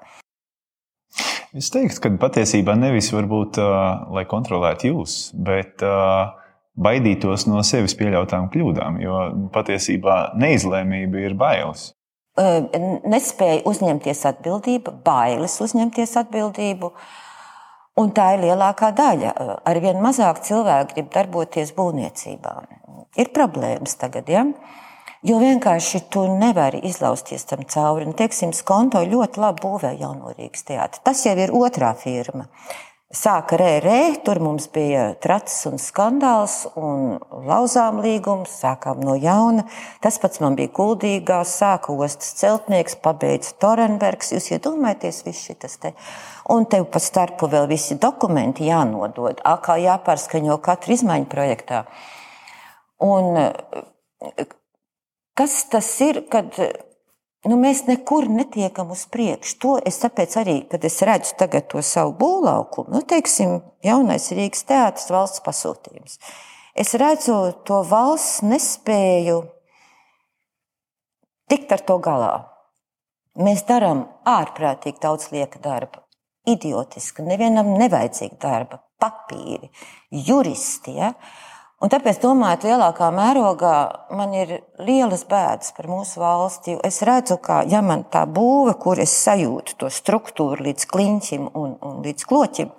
Es 1.55 1.67
teiktu, 1.75 1.99
ka 2.05 2.13
patiesībā 2.23 2.73
nevis 2.79 3.11
varbūt, 3.15 3.59
uh, 3.59 4.07
lai 4.15 4.23
kontrolētu 4.31 4.93
jūs, 4.93 5.19
bet 5.35 5.83
uh, 5.83 6.31
baidītos 6.75 7.45
no 7.49 7.63
sevis 7.63 7.95
pieļautām 7.99 8.49
kļūdām, 8.53 8.99
jo 9.03 9.19
patiesībā 9.55 10.35
neizlēmība 10.39 11.27
ir 11.27 11.37
bailes. 11.39 11.91
Nespēja 12.35 13.61
uzņemties 13.69 14.25
atbildību, 14.31 14.97
bailes 15.05 15.55
uzņemties 15.63 16.17
atbildību. 16.25 16.91
Un 17.95 18.09
tā 18.11 18.33
ir 18.35 18.41
lielākā 18.43 18.89
daļa. 18.91 19.31
Arvien 19.71 20.01
mazāk 20.03 20.41
cilvēku 20.43 20.97
grib 20.97 21.13
darboties 21.13 21.71
būvniecībā. 21.77 22.55
Ir 23.15 23.31
problēmas 23.31 23.95
tagad, 24.01 24.27
ja? 24.27 24.43
jo 25.25 25.37
vienkārši 25.39 26.01
tu 26.11 26.25
nevari 26.27 26.81
izlausties 26.89 27.47
tam 27.47 27.63
cauri. 27.71 28.03
Un, 28.09 28.17
teiksim, 28.19 28.51
Skonto 28.51 28.99
ļoti 29.07 29.39
labi 29.39 29.63
būvē 29.63 29.93
jauno 30.01 30.35
Rīgas 30.35 30.67
teātri. 30.67 31.05
Tas 31.07 31.23
jau 31.23 31.37
ir 31.39 31.55
otrā 31.55 31.93
firma 31.95 32.49
sāka 33.13 33.57
rērē, 33.59 34.17
tur 34.25 34.39
mums 34.41 34.65
bija 34.73 35.11
tracis 35.21 35.67
un 35.69 35.77
skandāls, 35.81 36.63
un 36.79 37.19
lauzām 37.45 38.01
līgums, 38.03 38.53
sākām 38.63 39.03
no 39.05 39.15
jauna. 39.19 39.65
Tas 40.01 40.17
pats 40.21 40.41
man 40.41 40.57
bija 40.57 40.73
guldīgā, 40.75 41.43
sāka 41.45 41.93
ostas 41.93 42.33
celtnieks, 42.39 42.97
pabeidza 43.03 43.53
Torenbergs. 43.61 44.33
Jūs 44.33 44.49
iedomājaties, 44.55 45.21
viss 45.27 45.45
šis 45.49 45.77
te. 45.81 45.93
Un 46.51 46.65
tev 46.69 46.87
pa 46.93 47.01
starpu 47.01 47.49
vēl 47.51 47.69
visi 47.69 47.97
dokumenti 48.01 48.69
jānodod, 48.69 49.41
kā 49.41 49.77
jāpārskaņo 49.81 50.57
katru 50.65 50.97
izmaiņu 50.97 51.29
projektā. 51.29 51.85
Un 53.05 53.37
kas 55.35 55.61
tas 55.69 55.89
ir, 56.01 56.23
kad 56.31 56.53
nu, 57.49 57.57
mēs 57.61 57.83
nekur 57.89 58.27
netiekam 58.31 58.91
uz 58.95 59.05
priekšu. 59.11 59.57
To 59.63 59.73
es 59.85 59.99
tāpēc 60.01 60.35
arī, 60.41 60.57
kad 60.71 60.85
es 60.87 60.97
redzu 61.05 61.35
tagad 61.39 61.67
to 61.71 61.83
savu 61.85 62.15
būvlaukumu, 62.19 62.93
nu, 62.95 63.01
teiksim, 63.05 63.59
jaunais 63.85 64.31
Rīgas 64.33 64.65
teātris 64.69 65.11
valsts 65.13 65.43
pasūtījums. 65.45 66.19
Es 66.75 66.91
redzu 66.99 67.37
to 67.67 67.79
valsts 67.87 68.41
nespēju 68.43 69.43
tikt 71.51 71.71
ar 71.75 71.85
to 71.87 71.99
galā. 72.03 72.33
Mēs 73.35 73.65
darām 73.67 74.05
ārprātīgi 74.27 75.01
daudz 75.03 75.29
lieka 75.33 75.59
darba, 75.63 76.05
idiotiski, 76.47 77.23
nevienam 77.27 77.73
nevajadzīga 77.79 78.39
darba, 78.41 78.79
papīri, 79.01 79.69
juristi. 80.11 80.95
Ja? 81.01 81.11
Un 81.85 81.91
tāpēc, 81.93 82.17
domājot 82.17 82.63
lielākā 82.65 83.11
mērogā, 83.13 83.75
man 84.17 84.31
ir 84.33 84.55
lielas 84.81 85.21
bēdas 85.29 85.69
par 85.77 85.85
mūsu 85.85 86.17
valsti. 86.17 86.73
Es 86.87 87.03
redzu, 87.05 87.35
ka 87.37 87.59
ja 87.69 87.83
man 87.85 88.07
tā 88.09 88.23
būve, 88.25 88.73
kur 88.81 88.97
es 89.03 89.13
sajūtu 89.21 89.75
to 89.83 89.91
struktūru 89.93 90.65
līdz 90.65 90.87
kliņķim 90.89 91.43
un, 91.53 91.75
un 91.85 91.99
līdz 92.01 92.25
kloķim, 92.25 92.71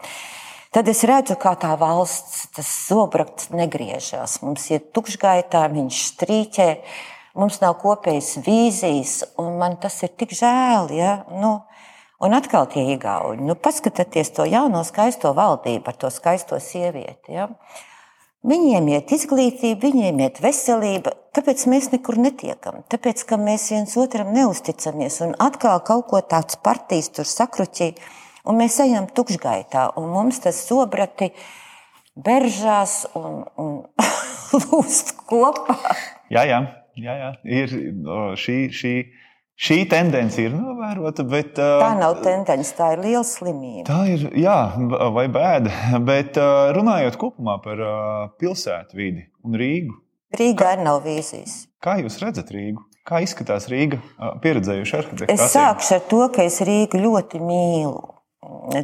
tad 0.75 0.91
es 0.91 1.05
redzu, 1.07 1.37
kā 1.39 1.55
tā 1.55 1.77
valsts, 1.79 2.49
tas 2.57 2.73
zobrakts 2.89 3.53
negriežas. 3.55 4.41
Mums 4.43 4.67
ir 4.75 4.83
tukšgaitā, 4.91 5.63
viņš 5.71 6.03
strīķē, 6.11 6.69
mums 7.39 7.63
nav 7.63 7.79
kopējas 7.85 8.41
vīzijas, 8.43 9.17
un 9.39 9.55
man 9.63 9.79
tas 9.79 10.03
ir 10.03 10.17
tik 10.19 10.35
žēl. 10.35 10.91
Ja? 10.99 11.21
Nu, 11.31 11.61
Un 12.17 12.33
atkal 12.33 12.65
tie 12.73 12.81
īgauni. 12.95 13.45
Nu, 13.45 13.53
paskatieties 13.61 14.31
to 14.33 14.47
jauno 14.49 14.81
skaisto 14.89 15.35
valdību 15.37 15.93
ar 15.93 15.99
to 16.01 16.09
skaisto 16.09 16.57
sievieti. 16.65 17.35
Ja? 17.37 17.51
Viņiem 18.47 18.87
iet 18.93 19.11
izglītība, 19.11 19.89
viņiem 19.89 20.21
iet 20.23 20.37
veselība. 20.39 21.17
Kāpēc 21.35 21.65
mēs 21.67 21.91
nekur 21.91 22.19
netiekam? 22.23 22.85
Tāpēc, 22.93 23.25
ka 23.27 23.39
mēs 23.41 23.65
viens 23.73 23.97
otram 23.99 24.31
neusticamies 24.37 25.19
un 25.27 25.35
atkal 25.43 25.83
kaut 25.87 26.07
ko 26.13 26.21
tāds 26.23 26.59
partijas 26.63 27.11
tur 27.17 27.27
sakruķī, 27.27 27.91
un 28.47 28.61
mēs 28.61 28.79
ejam 28.85 29.11
tukšgaitā, 29.11 29.89
un 29.99 30.13
mums 30.15 30.39
tas 30.45 30.63
sobrati 30.69 31.33
beržās 32.15 33.03
un, 33.19 33.43
un 33.59 33.77
lūst 34.71 35.17
kopā. 35.27 35.77
Jā, 36.31 36.47
jā, 36.47 36.63
jā, 37.03 37.21
jā. 37.25 37.31
ir 37.63 37.79
šī. 38.39 38.59
šī 38.71 38.97
Šī 39.57 39.87
tendence 39.89 40.43
ir 40.43 40.53
novērota, 40.53 41.25
bet. 41.25 41.55
Tā 41.57 41.93
nav 41.97 42.19
tendence, 42.21 42.75
tā 42.77 42.91
ir 42.93 43.01
liela 43.07 43.25
slimība. 43.25 43.87
Tā 43.89 44.03
ir, 44.13 44.27
jā, 44.37 44.57
vai 45.17 45.25
bēda. 45.33 45.73
Bet 46.11 46.37
runājot 46.77 47.17
kopumā 47.21 47.57
par 47.65 47.81
pilsētu 48.37 48.99
vidi 48.99 49.25
un 49.47 49.57
Rīgu. 49.57 49.97
Rīgā 50.37 50.75
arī 50.75 50.85
nav 50.85 51.01
vīzijas. 51.07 51.63
Kā 51.81 51.97
jūs 52.03 52.19
redzat 52.21 52.53
Rīgu? 52.53 52.85
Kā 53.07 53.23
izskatās 53.25 53.69
Rīga 53.71 54.03
pieredzējuši 54.45 54.97
arhitekti? 54.99 55.33
Es 55.33 55.55
sākšu 55.55 55.97
ar 55.97 56.07
to, 56.11 56.23
ka 56.37 56.45
es 56.45 56.61
Rīgu 56.67 57.01
ļoti 57.01 57.41
mīlu. 57.41 58.05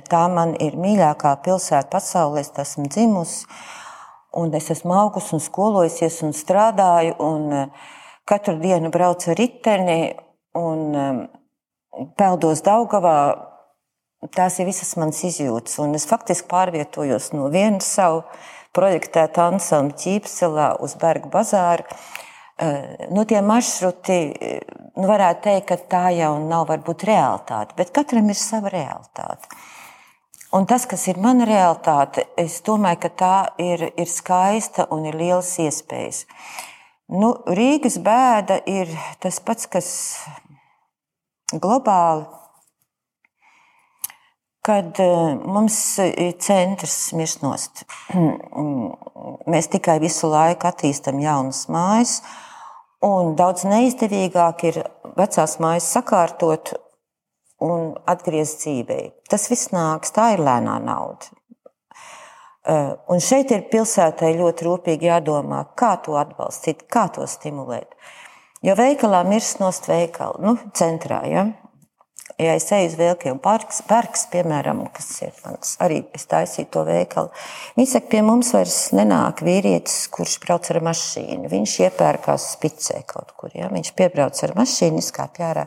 Tā 0.08 0.24
man 0.32 0.54
ir 0.62 0.78
mīļākā 0.80 1.34
pilsēta 1.44 1.90
pasaulē. 1.92 2.40
Es 2.46 2.52
esmu 2.64 2.88
dzimusi, 2.88 3.44
un 4.40 4.54
es 4.56 4.70
esmu 4.72 4.96
augusi 4.96 5.36
un 5.36 5.42
skolojusies 5.42 6.22
un 6.24 6.32
strādāju. 6.38 7.18
Un 7.20 7.66
katru 8.24 8.56
dienu 8.62 8.88
braucu 8.94 9.34
ar 9.34 9.40
riteni 9.42 9.98
un 10.58 10.80
um, 10.96 11.22
peldos 12.18 12.64
Daugavā. 12.66 13.18
Tās 14.32 14.60
ir 14.62 14.68
visas 14.68 14.94
manas 15.00 15.18
izjūtas, 15.26 15.80
un 15.82 15.96
es 15.98 16.06
faktiski 16.06 16.46
pārvietojos 16.50 17.32
no 17.34 17.48
vienas 17.50 17.88
savu 17.90 18.22
projektēta 18.76 19.48
ansambļa 19.50 19.98
ķīpselā 19.98 20.68
uz 20.84 20.94
Bergu 21.00 21.32
bazāru. 21.32 21.88
Uh, 22.62 23.08
nu, 23.10 23.24
tie 23.26 23.40
maršruti, 23.42 24.18
nu, 24.94 25.06
varētu 25.08 25.42
teikt, 25.48 25.66
ka 25.72 25.78
tā 25.90 26.04
jau 26.14 26.36
nav 26.44 26.68
varbūt 26.70 27.06
realitāte, 27.08 27.74
bet 27.78 27.90
katram 27.96 28.30
ir 28.30 28.38
sava 28.38 28.70
realitāte. 28.70 29.50
Un 30.52 30.66
tas, 30.68 30.84
kas 30.84 31.06
ir 31.08 31.16
mana 31.16 31.46
realitāte, 31.48 32.26
es 32.36 32.58
domāju, 32.66 32.98
ka 33.06 33.10
tā 33.16 33.36
ir, 33.62 33.86
ir 33.96 34.08
skaista 34.10 34.84
un 34.92 35.06
ir 35.08 35.16
lielas 35.16 35.54
iespējas. 35.64 36.26
Nu, 37.12 37.34
Rīgas 37.44 37.98
bēda 38.00 38.62
ir 38.64 38.88
tas 39.20 39.36
pats, 39.44 39.66
kas 39.68 39.88
globāli, 41.52 42.24
kad 44.64 44.96
e, 45.02 45.08
mums 45.44 45.76
ir 46.06 46.38
centrs 46.40 46.96
mirsnost. 47.18 47.84
Mēs 49.52 49.68
tikai 49.74 49.98
visu 50.00 50.30
laiku 50.32 50.70
attīstam 50.70 51.20
jaunas 51.20 51.66
mājas, 51.74 52.14
un 53.04 53.34
daudz 53.36 53.66
neizdevīgāk 53.68 54.64
ir 54.70 54.80
vecās 55.18 55.58
mājas 55.60 55.90
sakārtot 55.92 56.72
un 57.60 57.92
atgriezt 58.08 58.64
dzīvē. 58.64 59.00
Tas 59.28 59.50
viss 59.52 59.74
nāks, 59.74 60.16
tā 60.16 60.32
ir 60.38 60.46
lēnā 60.48 60.80
nauda. 60.80 61.28
E, 62.62 62.74
un 63.10 63.18
šeit 63.22 63.50
ir 63.50 63.64
pilsētai 63.72 64.36
ļoti 64.38 64.68
rūpīgi 64.68 65.08
jādomā, 65.10 65.64
kā 65.78 65.96
to 66.04 66.14
atbalstīt, 66.20 66.84
kā 66.92 67.08
to 67.14 67.26
stimulēt. 67.26 67.96
Jo 68.62 68.76
veikalā 68.78 69.24
mirst 69.26 69.58
nost 69.58 69.88
veikalu, 69.90 70.38
nu, 70.44 70.54
centrā. 70.78 71.24
Ja? 71.26 71.48
Ja 72.38 72.54
es 72.54 72.68
eju 72.72 72.86
uz 72.88 72.94
Vilkiem 72.96 73.40
parks, 73.42 73.82
parks, 73.86 74.24
piemēram, 74.30 74.84
kas 74.94 75.08
ir 75.26 75.34
mans, 75.42 75.74
arī 75.82 75.98
es 76.14 76.24
taisīju 76.30 76.70
to 76.72 76.84
veikalu, 76.86 77.28
viņi 77.76 77.90
saka, 77.90 78.08
pie 78.14 78.22
mums 78.24 78.52
vairs 78.54 78.78
nenāk 78.96 79.42
vīrietis, 79.44 80.06
kurš 80.14 80.38
brauc 80.44 80.70
ar 80.70 80.80
mašīnu. 80.86 81.50
Viņš 81.50 81.76
iepērkās 81.88 82.48
spicē 82.54 83.02
kaut 83.10 83.34
kur, 83.36 83.50
ja? 83.58 83.68
viņš 83.74 83.92
piebrauc 83.98 84.38
ar 84.46 84.54
mašīnu, 84.58 85.02
izkāpj 85.02 85.46
ārā, 85.50 85.66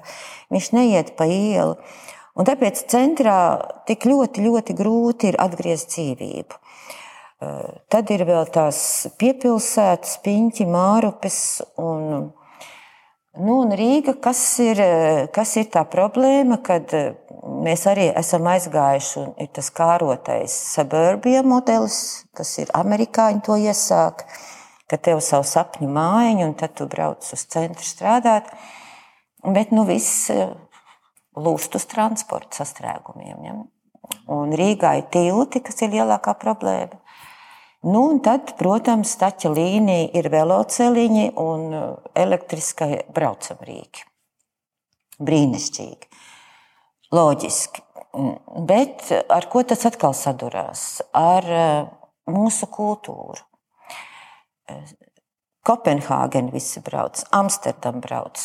viņš 0.56 0.72
neiet 0.80 1.14
pa 1.20 1.28
ielu. 1.28 1.76
Un 2.36 2.48
tāpēc 2.48 2.82
centrā 2.92 3.38
tik 3.88 4.08
ļoti, 4.08 4.44
ļoti 4.48 4.76
grūti 4.76 5.32
ir 5.32 5.40
atgriezt 5.44 5.94
dzīvību. 5.94 6.64
Tad 7.92 8.12
ir 8.16 8.24
vēl 8.26 8.48
tās 8.54 8.80
piepilsētas, 9.20 10.18
piņķi, 10.24 10.68
mārupes 10.72 11.40
un 11.82 12.32
Nu, 13.36 13.58
un 13.66 13.74
Rīga, 13.76 14.14
kas 14.24 14.40
ir, 14.64 14.80
kas 15.36 15.50
ir 15.60 15.66
tā 15.68 15.82
problēma, 15.92 16.56
kad 16.64 16.94
mēs 17.66 17.82
arī 17.92 18.06
esam 18.16 18.48
aizgājuši, 18.48 19.18
un 19.20 19.34
ir 19.44 19.50
tas 19.58 19.68
kārotais 19.76 20.56
suburbija 20.72 21.42
modelis, 21.44 21.98
kas 22.32 22.54
ir 22.64 22.72
amerikāņi 22.80 23.44
to 23.44 23.58
iesāk, 23.60 24.24
ka 24.88 25.02
tev 25.04 25.20
savu 25.20 25.44
sapņu 25.50 25.92
mājiņu, 25.92 26.48
un 26.48 26.56
tad 26.56 26.78
tu 26.80 26.88
brauc 26.88 27.28
uz 27.28 27.44
centru 27.52 27.84
strādāt. 27.84 28.48
Bet 29.44 29.76
nu, 29.76 29.84
viss 29.84 30.32
lūst 31.36 31.76
uz 31.76 31.90
transporta 31.92 32.64
sastrēgumiem. 32.64 33.44
Ja? 33.44 33.58
Un 34.32 34.56
Rīgā 34.56 34.96
ir 35.02 35.10
tilti, 35.12 35.60
kas 35.60 35.84
ir 35.84 35.92
lielākā 35.98 36.38
problēma. 36.40 37.04
Nu, 37.86 38.02
tad, 38.26 38.56
protams, 38.58 39.12
taķa 39.22 39.52
līnija 39.54 40.10
ir 40.18 40.30
veloceliņi 40.34 41.26
un 41.42 41.66
uh, 41.70 41.84
elektriskai 42.18 43.04
braucamrīki. 43.14 44.08
Brīnišķīgi. 45.22 46.10
Loģiski. 47.16 47.84
Mm, 48.16 48.66
bet 48.66 49.12
ar 49.30 49.48
ko 49.52 49.62
tas 49.70 49.86
atkal 49.86 50.16
sadurās? 50.18 51.04
Ar 51.14 51.52
uh, 51.54 51.92
mūsu 52.32 52.72
kultūru. 52.74 53.44
Kopenhāgena 55.66 56.54
visi 56.54 56.82
brauc, 56.86 57.24
Amsterdam 57.34 57.98
brauc. 58.04 58.42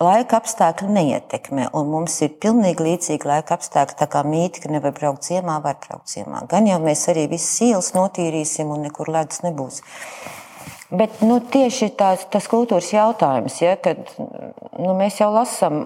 Laika 0.00 0.38
apstākļi 0.40 0.88
neietekmē, 0.96 1.66
un 1.76 1.90
mums 1.92 2.16
ir 2.24 2.32
pilnīgi 2.40 2.86
līdzīgi 2.86 3.28
laika 3.28 3.58
apstākļi. 3.58 3.98
Tā 4.00 4.08
kā 4.10 4.22
mīti, 4.26 4.62
ka 4.64 4.72
nevar 4.72 4.94
braukt 4.96 5.28
ziemā, 5.28 5.58
var 5.62 5.76
braukt 5.84 6.08
ziemā. 6.10 6.40
Gan 6.50 6.66
jau 6.70 6.80
mēs 6.82 7.04
arī 7.12 7.26
visas 7.30 7.60
ielas 7.68 7.92
notīrīsim, 7.94 8.72
un 8.72 8.88
nekur 8.88 9.12
ledus 9.12 9.44
nebūs. 9.44 9.82
Bet 10.94 11.20
nu, 11.26 11.36
tieši 11.52 11.90
tās, 11.98 12.24
tas 12.32 12.48
kultūras 12.50 12.90
jautājums, 12.94 13.60
ja, 13.60 13.76
kad 13.80 14.00
nu, 14.16 14.96
mēs 14.96 15.20
jau 15.20 15.30
lasām, 15.34 15.78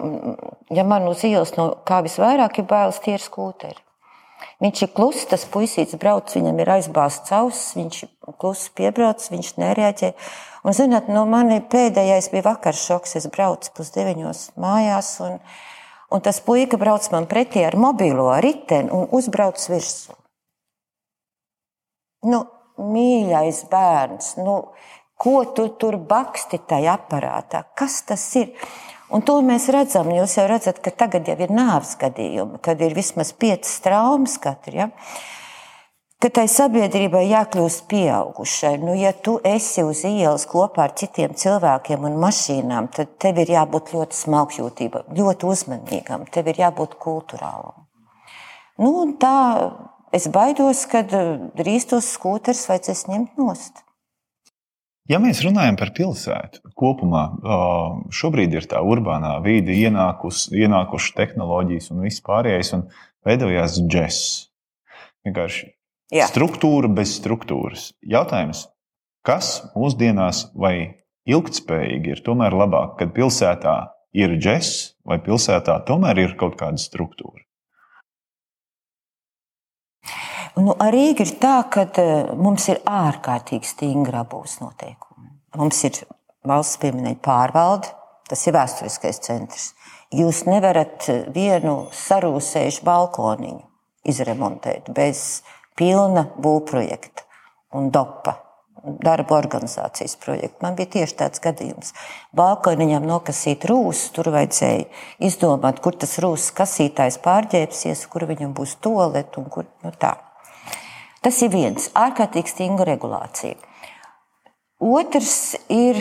ja 0.71 0.87
man 0.87 1.07
uz 1.11 1.23
ielas 1.27 1.55
no 1.59 1.71
kā 1.87 1.99
visvairāk 2.05 2.61
ir 2.61 2.67
bailes, 2.71 3.03
tie 3.03 3.17
ir 3.17 3.23
skūteri. 3.23 3.79
Viņš 4.63 4.83
ir 4.83 4.91
kluss, 4.95 5.27
tas 5.27 5.45
puisīts 5.47 5.95
brauc, 5.99 6.31
viņam 6.35 6.59
ir 6.59 6.71
aizbāzts 6.77 7.31
auss, 7.35 7.73
viņš 7.79 8.03
klusi 8.39 8.71
piebrauc, 8.75 9.23
viņš 9.31 9.53
nereaģē. 9.59 10.11
Un, 10.63 10.75
zināt, 10.75 11.07
nu, 11.11 11.23
man 11.29 11.51
pēdējais 11.71 12.29
bija 12.33 12.49
vakar 12.49 12.75
šoks, 12.75 13.15
es 13.19 13.27
braucu 13.31 13.71
pusdeviņos 13.77 14.41
mājās, 14.59 15.13
un, 15.23 15.37
un 16.11 16.23
tas 16.25 16.41
puika 16.43 16.79
brauc 16.81 17.07
man 17.13 17.29
pretī 17.31 17.63
ar 17.67 17.77
mobilo 17.79 18.27
riteni 18.43 18.91
un 18.91 19.07
uzbrauc 19.15 19.61
virsū. 19.71 20.17
Nu, 22.27 22.43
mīļais 22.79 23.63
bērns, 23.71 24.33
nu, 24.43 24.59
ko 25.19 25.41
tu 25.55 25.69
tur 25.79 25.95
baksti 26.09 26.59
tajā 26.67 26.97
aparātā? 26.99 27.63
Kas 27.79 28.01
tas 28.07 28.23
ir? 28.39 28.51
Un 29.09 29.23
to 29.25 29.39
mēs 29.41 29.65
redzam. 29.73 30.11
Jūs 30.13 30.35
jau 30.37 30.45
redzat, 30.49 30.83
ka 30.85 30.93
tagad 30.93 31.27
jau 31.27 31.35
ir 31.41 31.51
nāves 31.53 31.95
gadījumi, 31.99 32.59
kad 32.65 32.81
ir 32.83 32.93
vismaz 32.97 33.31
piecas 33.33 33.79
traumas 33.81 34.37
katra. 34.41 34.75
Ja? 34.75 34.89
Ka 36.19 36.27
tai 36.35 36.49
sabiedrībai 36.51 37.21
jākļūst 37.29 37.85
pieaugušai. 37.87 38.73
Nu, 38.81 38.91
ja 38.99 39.13
tu 39.15 39.37
esi 39.47 39.85
uz 39.87 40.01
ielas 40.03 40.43
kopā 40.51 40.89
ar 40.89 40.95
citiem 40.99 41.31
cilvēkiem 41.31 42.03
un 42.09 42.17
mašīnām, 42.19 42.89
tad 42.91 43.13
tev 43.23 43.39
ir 43.39 43.53
jābūt 43.53 43.93
ļoti 43.95 44.17
smalkjūtīgam, 44.17 45.13
ļoti 45.15 45.47
uzmanīgam, 45.47 46.25
tev 46.27 46.49
ir 46.51 46.59
jābūt 46.59 46.97
kultūrālam. 46.99 47.85
Nu, 48.83 48.91
tā 49.15 49.37
es 50.11 50.27
baidos, 50.27 50.83
ka 50.91 51.05
drīz 51.07 51.87
tos 51.93 52.11
skūterus 52.17 52.65
vajadzēs 52.67 53.05
ņemt 53.07 53.39
nost. 53.39 53.85
Ja 55.07 55.23
mēs 55.23 55.39
runājam 55.47 55.79
par 55.79 55.95
pilsētu 55.95 56.75
kopumā, 56.75 57.23
šobrīd 58.11 58.59
ir 58.59 58.67
tā 58.67 58.83
urbānā 58.83 59.37
vide, 59.47 59.71
ienākušas 59.71 61.15
tehnoloģijas 61.15 61.91
un 61.95 62.03
viss 62.03 62.27
pārējais, 62.27 62.75
un 62.75 62.89
veidojās 63.23 63.79
džeks. 63.87 64.23
Vienkārši 65.23 65.78
Jā. 66.13 66.27
struktūra 66.29 66.89
bez 66.91 67.13
struktūras. 67.19 67.91
Jautājums, 68.01 68.65
kas 69.25 69.59
mūsdienās 69.75 70.47
vai 70.57 71.01
ilgspējīgi 71.29 72.15
ir 72.15 72.23
tomēr 72.25 72.55
labāk, 72.57 72.97
kad 73.01 73.13
pilsētā 73.13 73.75
ir 74.17 74.37
džeks 74.39 74.73
vai 75.05 75.19
pilsētā 75.21 75.77
tomēr 75.85 76.23
ir 76.25 76.35
kaut 76.39 76.57
kāda 76.59 76.81
struktūra? 76.81 77.45
Nu, 80.59 80.73
arī 80.81 81.13
ir 81.13 81.29
tā, 81.39 81.61
ka 81.71 81.85
eh, 82.01 82.31
mums 82.35 82.65
ir 82.73 82.81
ārkārtīgi 82.83 83.69
stingra 83.69 84.25
būs 84.27 84.57
noteikumi. 84.63 85.29
Mums 85.55 85.85
ir 85.87 86.01
valsts 86.43 86.81
pieminēta 86.81 87.21
pārvalde, 87.23 87.93
Tas 88.29 88.45
ir 88.45 88.53
vēsturiskais 88.53 89.23
centrs. 89.25 89.71
Jūs 90.13 90.43
nevarat 90.45 91.07
vienu 91.33 91.89
sarūsējušu 91.93 92.85
balkoniņu 92.85 93.63
izremontēt 94.09 94.91
bez 94.93 95.41
pilna 95.79 96.27
būvprojekta 96.37 97.25
un 97.79 97.89
dopa. 97.93 98.37
Darba 98.79 99.35
organizācijas 99.35 100.13
projekta. 100.23 100.63
Man 100.63 100.77
bija 100.77 100.87
tieši 100.93 101.17
tāds 101.19 101.41
gadījums. 101.43 101.91
Balkoniņam 102.35 103.03
nokasīt 103.09 103.65
rūsas, 103.67 104.13
tur 104.15 104.29
vajadzēja 104.31 104.85
izdomāt, 105.27 105.81
kur 105.83 105.97
tas 105.99 106.15
rūsas 106.23 106.53
kasītājs 106.55 107.19
pārģērbsies, 107.25 108.05
kur 108.07 108.23
viņam 108.29 108.53
būs 108.55 108.77
tolete 108.79 109.41
un 109.41 109.49
kur 109.51 109.67
nu 109.83 109.91
tā. 109.99 110.13
Tas 111.19 111.41
ir 111.43 111.51
viens 111.51 111.89
ārkārtīgi 111.99 112.53
stingra 112.53 112.87
regulācija. 112.93 113.59
Otrs 114.79 115.57
ir 115.67 115.99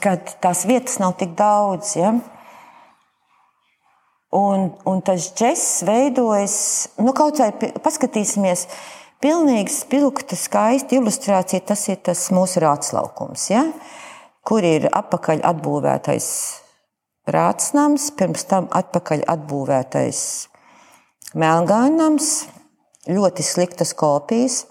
kad 0.00 0.36
tās 0.40 0.64
vietas 0.66 0.98
nav 1.02 1.16
tik 1.20 1.34
daudz. 1.38 1.96
Ja? 1.98 2.14
Un, 4.34 4.72
un 4.84 5.00
tas 5.06 5.30
džeks 5.38 5.84
veidojas, 5.86 6.56
nu, 6.98 7.12
kaut 7.14 7.38
vai 7.38 7.52
paskatīsimies, 7.54 8.66
pilnīgi 9.22 9.70
spilgta, 9.72 10.36
skaista 10.38 10.98
ilustrācija. 10.98 11.62
Tas 11.68 11.86
ir 11.92 12.02
tas 12.04 12.26
mūsu 12.34 12.62
rātslaukums, 12.64 13.50
ja? 13.52 13.64
kur 14.46 14.62
ir 14.66 14.88
apakaļ 14.94 15.40
atbūvētais 15.46 16.26
rātsnams, 17.34 18.10
pirms 18.18 18.46
tam 18.46 18.68
atpakaļ 18.70 19.24
atbūvētais 19.32 20.20
melngānams, 21.34 22.30
ļoti 23.10 23.46
sliktas 23.46 23.94
kopijas. 23.98 24.64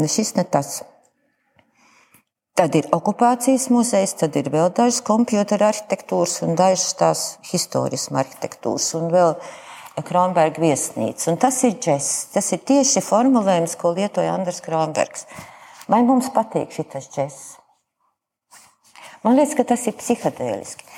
Ne 0.00 0.08
šis 0.08 0.34
ne 0.38 0.46
tas. 0.48 0.80
Tad 2.52 2.74
ir 2.76 2.84
okupācijas 2.92 3.70
muzejs, 3.72 4.12
tad 4.20 4.34
ir 4.36 4.50
vēl 4.52 4.68
dažas 4.76 5.00
kompjutora 5.06 5.70
arhitektūras 5.72 6.42
un 6.44 6.52
dažas 6.58 6.90
tās 7.00 7.22
historismas 7.48 8.26
arhitektūras 8.26 8.90
un 8.98 9.08
vēl 9.14 9.32
Kronberga 10.04 10.60
viesnīca. 10.60 11.30
Un 11.32 11.40
tas 11.40 11.62
ir 11.64 11.78
džeks. 11.78 12.10
Tas 12.32 12.52
ir 12.52 12.60
tieši 12.68 13.02
formulējums, 13.04 13.76
ko 13.80 13.94
lietoja 13.96 14.36
Andris 14.36 14.60
Kronbergs. 14.64 15.26
Vai 15.88 16.02
mums 16.04 16.28
patīk 16.32 16.72
šis 16.76 17.08
džeks? 17.16 17.40
Man 19.24 19.36
liekas, 19.38 19.56
ka 19.56 19.68
tas 19.72 19.88
ir 19.88 19.96
psihedēliski. 19.96 20.88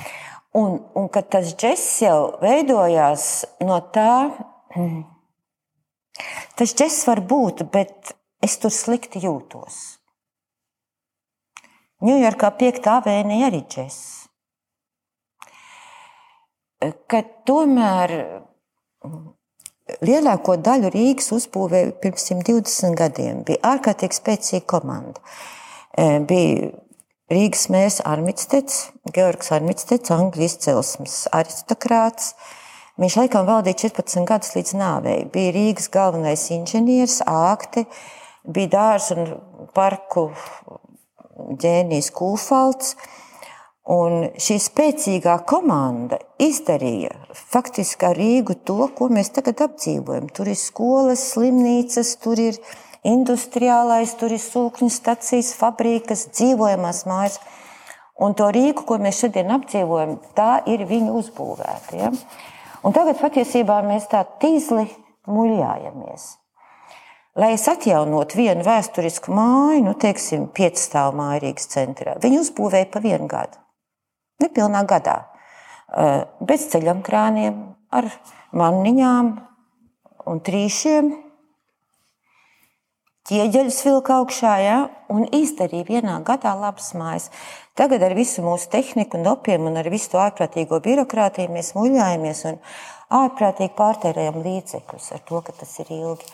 Un, 0.59 0.79
un 0.99 1.11
ka 1.11 1.23
tas 1.23 1.55
džeks 1.55 1.89
jau 2.03 2.19
veidojās 2.43 3.45
no 3.67 3.79
tā, 3.95 4.31
tas 6.59 6.75
džeks 6.75 7.03
var 7.11 7.23
būt, 7.23 7.67
bet 7.75 8.15
es 8.43 8.59
tur 8.63 8.75
slikti 8.75 9.23
jūtos. 9.23 10.01
Ņujorkā 12.05 12.51
5. 12.61 12.83
avēnija 12.99 13.47
arī 13.49 13.63
džeks. 13.65 14.01
Kad 17.09 17.31
tomēr 17.49 18.13
lielāko 20.05 20.59
daļu 20.61 20.91
Rīgas 20.93 21.31
uzbūvēja 21.33 21.95
pirms 22.03 22.27
120 22.29 22.99
gadiem, 22.99 23.41
bija 23.49 23.63
ārkārtīgi 23.71 24.19
spēcīga 24.19 24.69
komanda. 24.75 25.23
E, 25.97 26.21
bija 26.29 26.75
Rīgas 27.33 27.71
mērs 27.73 28.03
Armistets, 28.05 28.91
Georgs 29.17 29.49
Armistets, 29.57 30.13
angļu 30.13 30.45
izcelsmes 30.45 31.23
aristokrāts. 31.33 32.35
Viņš 33.01 33.17
laikam 33.23 33.49
valdīja 33.49 33.87
14 33.89 34.29
gadus 34.29 34.53
līdz 34.59 34.77
nāvei. 34.77 35.23
Bija 35.33 35.57
Rīgas 35.57 35.89
galvenais 35.95 36.51
inženieris, 36.53 37.23
ākti, 37.25 37.89
bija 38.45 38.75
dārza 38.77 39.17
un 39.17 39.71
parku 39.73 40.29
ģēnijs 41.35 42.11
Kūfalds. 42.15 42.95
Un 43.95 44.31
šī 44.41 44.57
spēcīgā 44.65 45.35
komanda 45.45 46.17
izdarīja 46.41 47.11
faktiski 47.37 48.07
ar 48.09 48.17
Rīgu 48.17 48.57
to, 48.65 48.79
ko 48.97 49.11
mēs 49.13 49.29
tagad 49.37 49.61
apdzīvojam. 49.67 50.31
Tur 50.33 50.49
ir 50.49 50.57
skolas, 50.57 51.27
slimnīcas, 51.35 52.15
tur 52.25 52.41
ir 52.41 52.57
industriālais, 53.05 54.15
tur 54.17 54.33
ir 54.33 54.41
sūkņu 54.41 54.89
stacijas, 54.89 55.53
fabrikas, 55.59 56.31
dzīvojamās 56.33 57.05
mājas. 57.11 57.37
Un 58.25 58.33
to 58.39 58.49
Rīgu, 58.55 58.87
ko 58.89 58.97
mēs 59.03 59.21
šodien 59.21 59.53
apdzīvojam, 59.53 60.17
tā 60.39 60.63
ir 60.71 60.87
viņu 60.89 61.19
uzbūvēta. 61.21 61.99
Ja? 61.99 62.13
Un 62.85 62.97
tagad 62.97 63.21
patiesībā 63.21 63.83
mēs 63.85 64.09
tā 64.09 64.23
tīzli 64.41 64.87
muļājamies. 65.29 66.31
Lai 67.35 67.51
es 67.57 67.65
atjaunotu 67.67 68.39
vienu 68.39 68.63
vēsturisku 68.63 69.33
māju, 69.35 69.81
nu, 69.89 69.97
teiksim, 69.99 70.47
piecstāvu 70.55 71.17
māju 71.19 71.41
Rīgas 71.43 71.67
centrā, 71.73 72.15
viņi 72.23 72.39
uzbūvēja 72.45 72.87
pa 72.93 73.03
vienu 73.03 73.27
gadu. 73.31 73.59
Nepilnā 74.43 74.85
gadā. 74.87 75.17
Eh, 75.95 76.25
bez 76.41 76.69
ceļam 76.71 77.03
krāniem, 77.07 77.59
ar 77.91 78.07
manniņām 78.55 79.35
un 80.31 80.41
trīšiem. 80.47 81.11
Ķieģeļus 83.25 83.77
vilka 83.87 84.19
augšā, 84.21 84.55
ja, 84.61 84.79
un 85.09 85.25
izdarīja 85.33 85.87
vienā 85.89 86.17
gadā 86.27 86.53
labas 86.59 86.93
mājas. 86.99 87.31
Tagad 87.75 88.03
ar 88.05 88.15
visu 88.15 88.45
mūsu 88.45 88.69
tehniku, 88.71 89.23
dopiem 89.25 89.65
un 89.71 89.79
ar 89.81 89.89
visu 89.91 90.13
to 90.13 90.21
ārprātīgo 90.23 90.79
birokrātiju 90.85 91.51
mēs 91.55 91.73
muļājamies 91.79 92.45
un 92.51 92.61
ārprātīgi 93.25 93.75
pārtērējam 93.79 94.43
līdzekļus 94.45 95.09
ar 95.17 95.25
to, 95.31 95.41
ka 95.47 95.57
tas 95.63 95.73
ir 95.83 95.91
ilgi. 95.95 96.29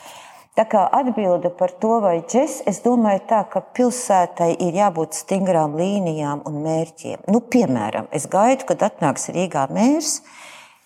Tā 0.60 0.66
kā 0.68 0.80
atbilde 0.92 1.48
par 1.56 1.70
to, 1.80 1.94
vai 2.04 2.18
džeks, 2.20 2.58
es 2.68 2.82
domāju, 2.84 3.22
tā, 3.30 3.38
ka 3.48 3.62
pilsētai 3.78 4.50
ir 4.60 4.74
jābūt 4.76 5.16
stingrām 5.16 5.72
līnijām 5.78 6.42
un 6.44 6.58
mērķiem. 6.60 7.22
Nu, 7.32 7.40
piemēram, 7.40 8.10
es 8.12 8.26
gaidu, 8.28 8.66
kad 8.68 8.84
atnāks 8.90 9.30
Rīgā 9.32 9.62
mērs, 9.72 10.18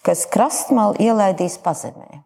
kas 0.06 0.22
krastmalu 0.30 0.94
ielaidīs 1.02 1.58
pazemē. 1.64 2.20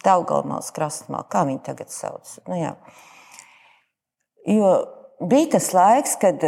Daugaumals 0.00 0.72
krastmalu, 0.72 1.28
kā 1.28 1.44
viņi 1.44 1.60
tagad 1.66 1.92
sauc. 1.92 2.32
Nu, 2.48 2.56
jā. 2.56 2.72
jo 4.48 4.72
bija 5.20 5.58
tas 5.58 5.68
laiks, 5.76 6.16
kad 6.24 6.40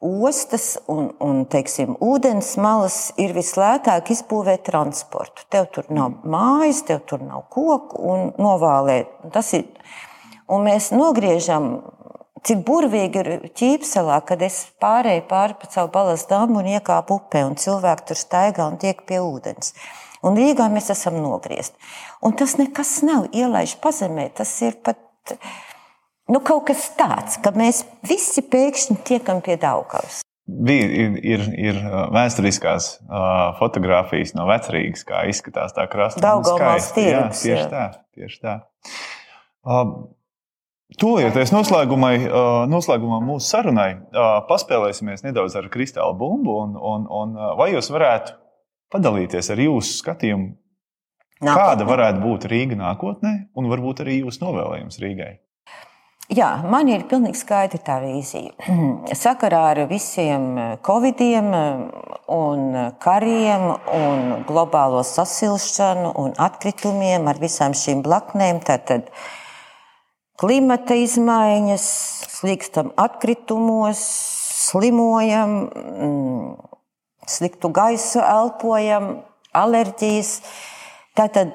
ostas 0.00 0.76
un, 0.92 1.10
un 1.22 1.44
teiksim, 1.50 1.96
ūdens 2.04 2.54
malas 2.60 2.98
ir 3.20 3.32
vislētāk 3.36 4.12
izbūvēt 4.12 4.66
transportu. 4.68 5.46
Tev 5.52 5.70
tur 5.72 5.88
nav 5.88 6.20
mājas, 6.24 6.82
tev 6.86 7.02
tur 7.08 7.24
nav 7.24 7.46
koku 7.52 8.02
un 8.12 8.32
novālēt. 8.40 9.12
Tas 9.32 9.52
ir. 9.56 9.66
Un 10.52 10.62
mēs 10.68 10.92
nogriežam, 10.94 11.80
cik 12.46 12.60
burvīgi 12.66 13.22
ir 13.22 13.30
ķīpselā, 13.58 14.20
kad 14.28 14.44
es 14.46 14.60
pārēju 14.82 15.24
pāri 15.30 15.56
pa 15.58 15.70
savu 15.72 15.90
balas 15.94 16.26
damu 16.30 16.60
un 16.60 16.68
iekāpu 16.76 17.18
upē, 17.18 17.42
un 17.48 17.56
cilvēki 17.58 18.06
tur 18.10 18.20
staigā 18.20 18.68
un 18.68 18.78
tiek 18.78 19.00
pie 19.08 19.18
ūdens. 19.24 19.74
Un 20.26 20.38
Rīgā 20.38 20.68
mēs 20.72 20.92
esam 20.94 21.18
nogriezti. 21.22 21.76
Un 22.22 22.36
tas 22.38 22.56
nekas 22.60 23.00
nav 23.06 23.26
ielaiž 23.34 23.76
pazemē, 23.82 24.28
tas 24.38 24.54
ir 24.62 24.78
pat 24.86 25.02
nu, 26.32 26.40
kaut 26.44 26.66
kas 26.70 26.88
tāds, 26.98 27.38
ka 27.42 27.52
mēs 27.56 27.84
visi 28.06 28.44
pēkšņi 28.44 28.98
tiekam 29.06 29.42
pie 29.44 29.58
Daugavas. 29.60 30.22
Bija, 30.46 30.86
ir, 30.86 31.14
ir, 31.26 31.40
ir 31.58 31.78
vēsturiskās 32.14 32.90
uh, 33.02 33.56
fotografijas 33.58 34.30
no 34.38 34.44
vecrīgas, 34.46 35.02
kā 35.08 35.24
izskatās 35.26 35.74
tā 35.74 35.88
krasta. 35.90 36.22
Daugavas 36.22 36.92
tirgus. 36.94 37.42
Tieši 37.42 37.64
jā. 37.64 37.70
tā. 37.72 37.86
Tieši 38.14 38.38
tā. 38.44 38.60
Uh, 39.66 40.12
Tūlīties 41.02 41.50
uh, 41.50 41.58
noslēgumā 42.70 43.18
mūsu 43.26 43.42
sarunai 43.48 43.88
uh, 43.96 44.36
paspēlēsimies 44.46 45.24
nedaudz 45.26 45.56
ar 45.58 45.66
kristāla 45.72 46.14
bumbu. 46.14 46.60
Un, 46.62 46.76
un, 46.78 47.08
un, 47.10 47.34
vai 47.58 47.72
jūs 47.72 47.90
varētu 47.90 48.36
padalīties 48.94 49.50
ar 49.50 49.64
jūsu 49.64 49.98
skatījumu, 49.98 50.52
nākotnē. 51.40 51.56
kāda 51.58 51.88
varētu 51.90 52.22
būt 52.22 52.46
Rīga 52.52 52.78
nākotnē, 52.78 53.34
un 53.58 53.68
varbūt 53.72 54.04
arī 54.06 54.20
jūsu 54.20 54.44
novēlējums 54.46 55.02
Rīgai? 55.02 55.32
Jā, 56.26 56.48
man 56.66 56.88
ir 56.90 57.04
pilnīgi 57.06 57.38
skaidra 57.38 57.78
tā 57.86 58.00
vīzija. 58.02 58.50
Sakarā 59.22 59.60
ar 59.70 59.80
visiem 59.86 60.56
covidiem, 60.82 61.52
un 62.34 62.64
kariem, 62.98 63.66
un 63.94 64.32
globālo 64.48 65.04
sasilšanu 65.06 66.10
un 66.18 66.34
atkritumiem, 66.42 67.28
ar 67.30 67.38
visām 67.38 67.76
šīm 67.78 68.02
blaknēm, 68.02 68.58
tad 68.66 69.06
klimata 70.42 70.98
izmaiņas, 70.98 71.86
slīkstam 72.40 72.90
atkritumos, 72.98 74.02
slimojam, 74.66 75.54
mm, 75.70 76.50
sliktu 77.30 77.70
gaisu 77.70 78.18
elpojam, 78.26 79.12
alerģijas. 79.54 80.40
Tātad 81.16 81.54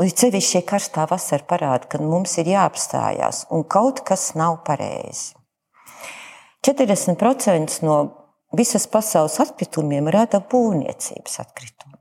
Līdz 0.00 0.22
sevišķi 0.22 0.54
šī 0.54 0.60
karstā 0.64 1.02
vasara 1.10 1.44
parāda, 1.44 1.84
ka 1.92 1.98
mums 2.00 2.38
ir 2.40 2.48
jāapstājās 2.48 3.42
un 3.52 3.66
kaut 3.68 3.98
kas 4.08 4.30
nav 4.38 4.62
pareizi. 4.64 5.34
40% 6.64 7.82
no 7.84 7.96
visas 8.56 8.86
pasaules 8.88 9.36
atkritumiem 9.44 10.08
rada 10.08 10.40
būvniecības 10.40 11.34
atkritumi. 11.42 11.98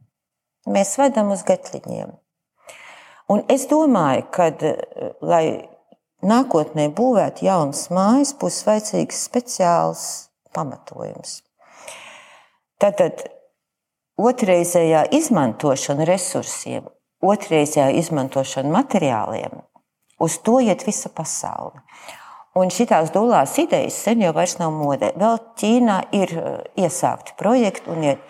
Mēs 0.71 0.95
vedam 1.01 1.33
uz 1.33 1.43
gatliņiem. 1.47 2.13
Un 3.35 3.43
es 3.51 3.65
domāju, 3.67 4.23
ka, 4.31 4.47
lai 5.19 5.43
nākotnē 6.23 6.87
būvētu 6.95 7.45
jaunas 7.45 7.89
mājas, 7.91 8.31
būs 8.39 8.61
vajadzīgs 8.67 9.25
speciāls 9.27 10.05
pamatojums. 10.55 11.41
Tātad 12.79 13.25
otrreizējā 14.19 15.03
izmantošana 15.19 16.07
resursiem, 16.07 16.87
otrreizējā 17.25 17.89
izmantošana 17.99 18.71
materiāliem, 18.73 19.61
uz 20.19 20.37
to 20.43 20.59
iet 20.63 20.85
visa 20.87 21.11
pasaule. 21.13 21.83
Un 22.57 22.71
šīs 22.73 23.11
dūlās 23.13 23.53
idejas 23.61 23.99
sen 24.03 24.23
jau 24.23 24.33
nav 24.59 24.71
modē. 24.73 25.11
Vēl 25.19 25.37
Ķīnā 25.59 25.99
ir 26.17 26.31
uh, 26.35 26.47
iesākti 26.75 27.35
projekti 27.37 27.91
un 27.93 28.07
iet. 28.07 28.23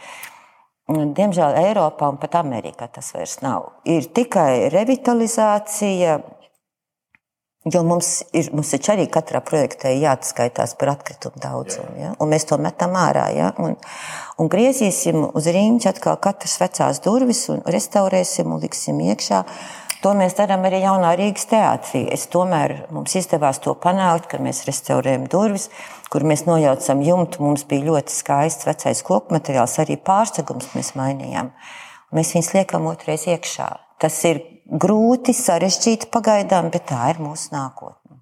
Diemžēl 0.89 1.53
Eiropā 1.61 2.07
un 2.09 2.17
pat 2.17 2.35
Amerikā 2.39 2.87
tas 2.89 3.11
vairs 3.13 3.37
nav. 3.45 3.67
Ir 3.85 4.07
tikai 4.09 4.69
revitalizācija, 4.73 6.15
jo 7.67 7.81
mums 7.83 8.21
ir, 8.33 8.47
mums 8.55 8.71
ir 8.75 8.87
arī 8.93 9.05
katrā 9.11 9.41
projektā 9.43 9.91
jāatskaitās 9.91 10.75
par 10.79 10.93
atkritumu 10.93 11.41
daudzumu, 11.43 11.91
ja? 11.99 12.13
un 12.19 12.31
mēs 12.31 12.47
to 12.47 12.57
metam 12.61 12.95
ārā. 12.95 13.27
Ja? 13.35 13.51
Un, 13.59 13.75
un 14.39 14.51
griezīsim 14.51 15.25
uz 15.33 15.49
rīņķa 15.51 15.93
atkal 15.93 16.19
katras 16.23 16.55
vecās 16.61 17.03
durvis 17.03 17.45
un 17.51 17.61
restaurēsim 17.67 18.55
un 18.55 18.63
liksim 18.63 19.01
iekšā. 19.09 19.43
To 19.99 20.13
mēs 20.15 20.37
darām 20.37 20.63
arī 20.63 20.79
jaunā 20.85 21.11
Rīgas 21.19 21.49
teātrī. 21.51 22.05
Es 22.15 22.29
tomēr 22.31 22.85
mums 22.95 23.17
izdevās 23.19 23.59
to 23.59 23.73
panākt, 23.75 24.29
ka 24.31 24.39
mēs 24.39 24.63
restaurējam 24.69 25.25
durvis, 25.27 25.67
kur 26.07 26.23
mēs 26.23 26.45
nojaucam 26.47 27.03
jumtu. 27.03 27.43
Mums 27.43 27.67
bija 27.67 27.89
ļoti 27.89 28.15
skaists 28.15 28.69
vecais 28.69 29.03
koku 29.03 29.35
materiāls, 29.35 29.75
arī 29.83 29.99
pārsegums 29.99 30.71
mēs 30.77 30.93
mainījām. 30.95 31.51
Mēs 32.15 32.31
viņus 32.37 32.53
liekam 32.55 32.87
otrais 32.87 33.27
iekšā. 33.27 33.67
Tas 33.99 34.15
ir 34.23 34.37
grūti, 34.69 35.33
sarežģīti 35.35 36.07
pagaidām, 36.13 36.69
bet 36.71 36.85
tā 36.91 37.09
ir 37.11 37.17
mūsu 37.19 37.51
nākotne. 37.51 38.21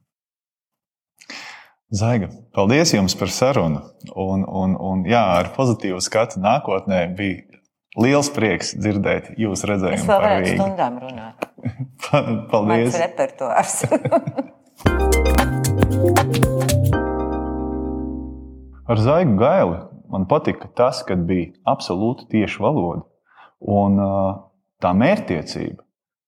Zaiga, 1.94 2.28
paldies 2.58 2.92
jums 2.96 3.16
par 3.16 3.30
sarunu. 3.32 3.84
Un, 4.12 4.44
un, 4.44 4.74
un, 4.76 5.06
jā, 5.08 5.22
ar 5.38 5.54
pozitīvu 5.56 6.02
skatu 6.04 6.42
nākotnē 6.44 7.06
bija 7.18 7.44
Liels 7.98 8.28
prieks 8.30 8.76
dzirdēt 8.78 9.32
jūsu 9.42 9.70
redzējumu. 9.72 9.98
Es 9.98 10.06
vēl 10.06 10.22
varētu 10.22 10.50
stundām 10.58 11.00
runāt. 11.02 11.48
Paldies! 12.52 12.92
Mans 12.92 13.00
repertuārs. 13.02 13.76
Ar 18.88 18.98
Zaigu 19.04 19.34
Gaili 19.40 19.80
man 20.14 20.28
patika 20.30 20.70
tas, 20.78 21.02
ka 21.04 21.16
bija 21.20 21.52
absolūti 21.68 22.28
tieša 22.32 22.62
valoda. 22.64 23.04
Un 23.60 23.98
tā 24.84 24.94
mērķtiecība, 24.98 25.84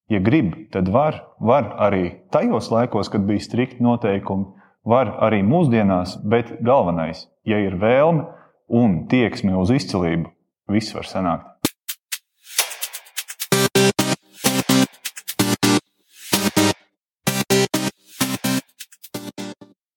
ja 0.10 0.22
grib, 0.24 0.54
tad 0.74 0.90
var, 0.94 1.22
var 1.40 1.74
arī 1.90 2.10
tajos 2.34 2.72
laikos, 2.74 3.12
kad 3.14 3.26
bija 3.28 3.44
strikti 3.44 3.84
noteikumi, 3.86 4.50
var 4.90 5.16
arī 5.26 5.42
mūsdienās, 5.46 6.18
bet 6.26 6.56
galvenais, 6.66 7.28
ja 7.46 7.60
ir 7.62 7.78
vēlme 7.82 8.26
un 8.70 9.04
tieksme 9.12 9.56
uz 9.58 9.74
izcilību, 9.76 10.32
viss 10.72 10.96
var 10.96 11.10
sanākt. 11.10 11.49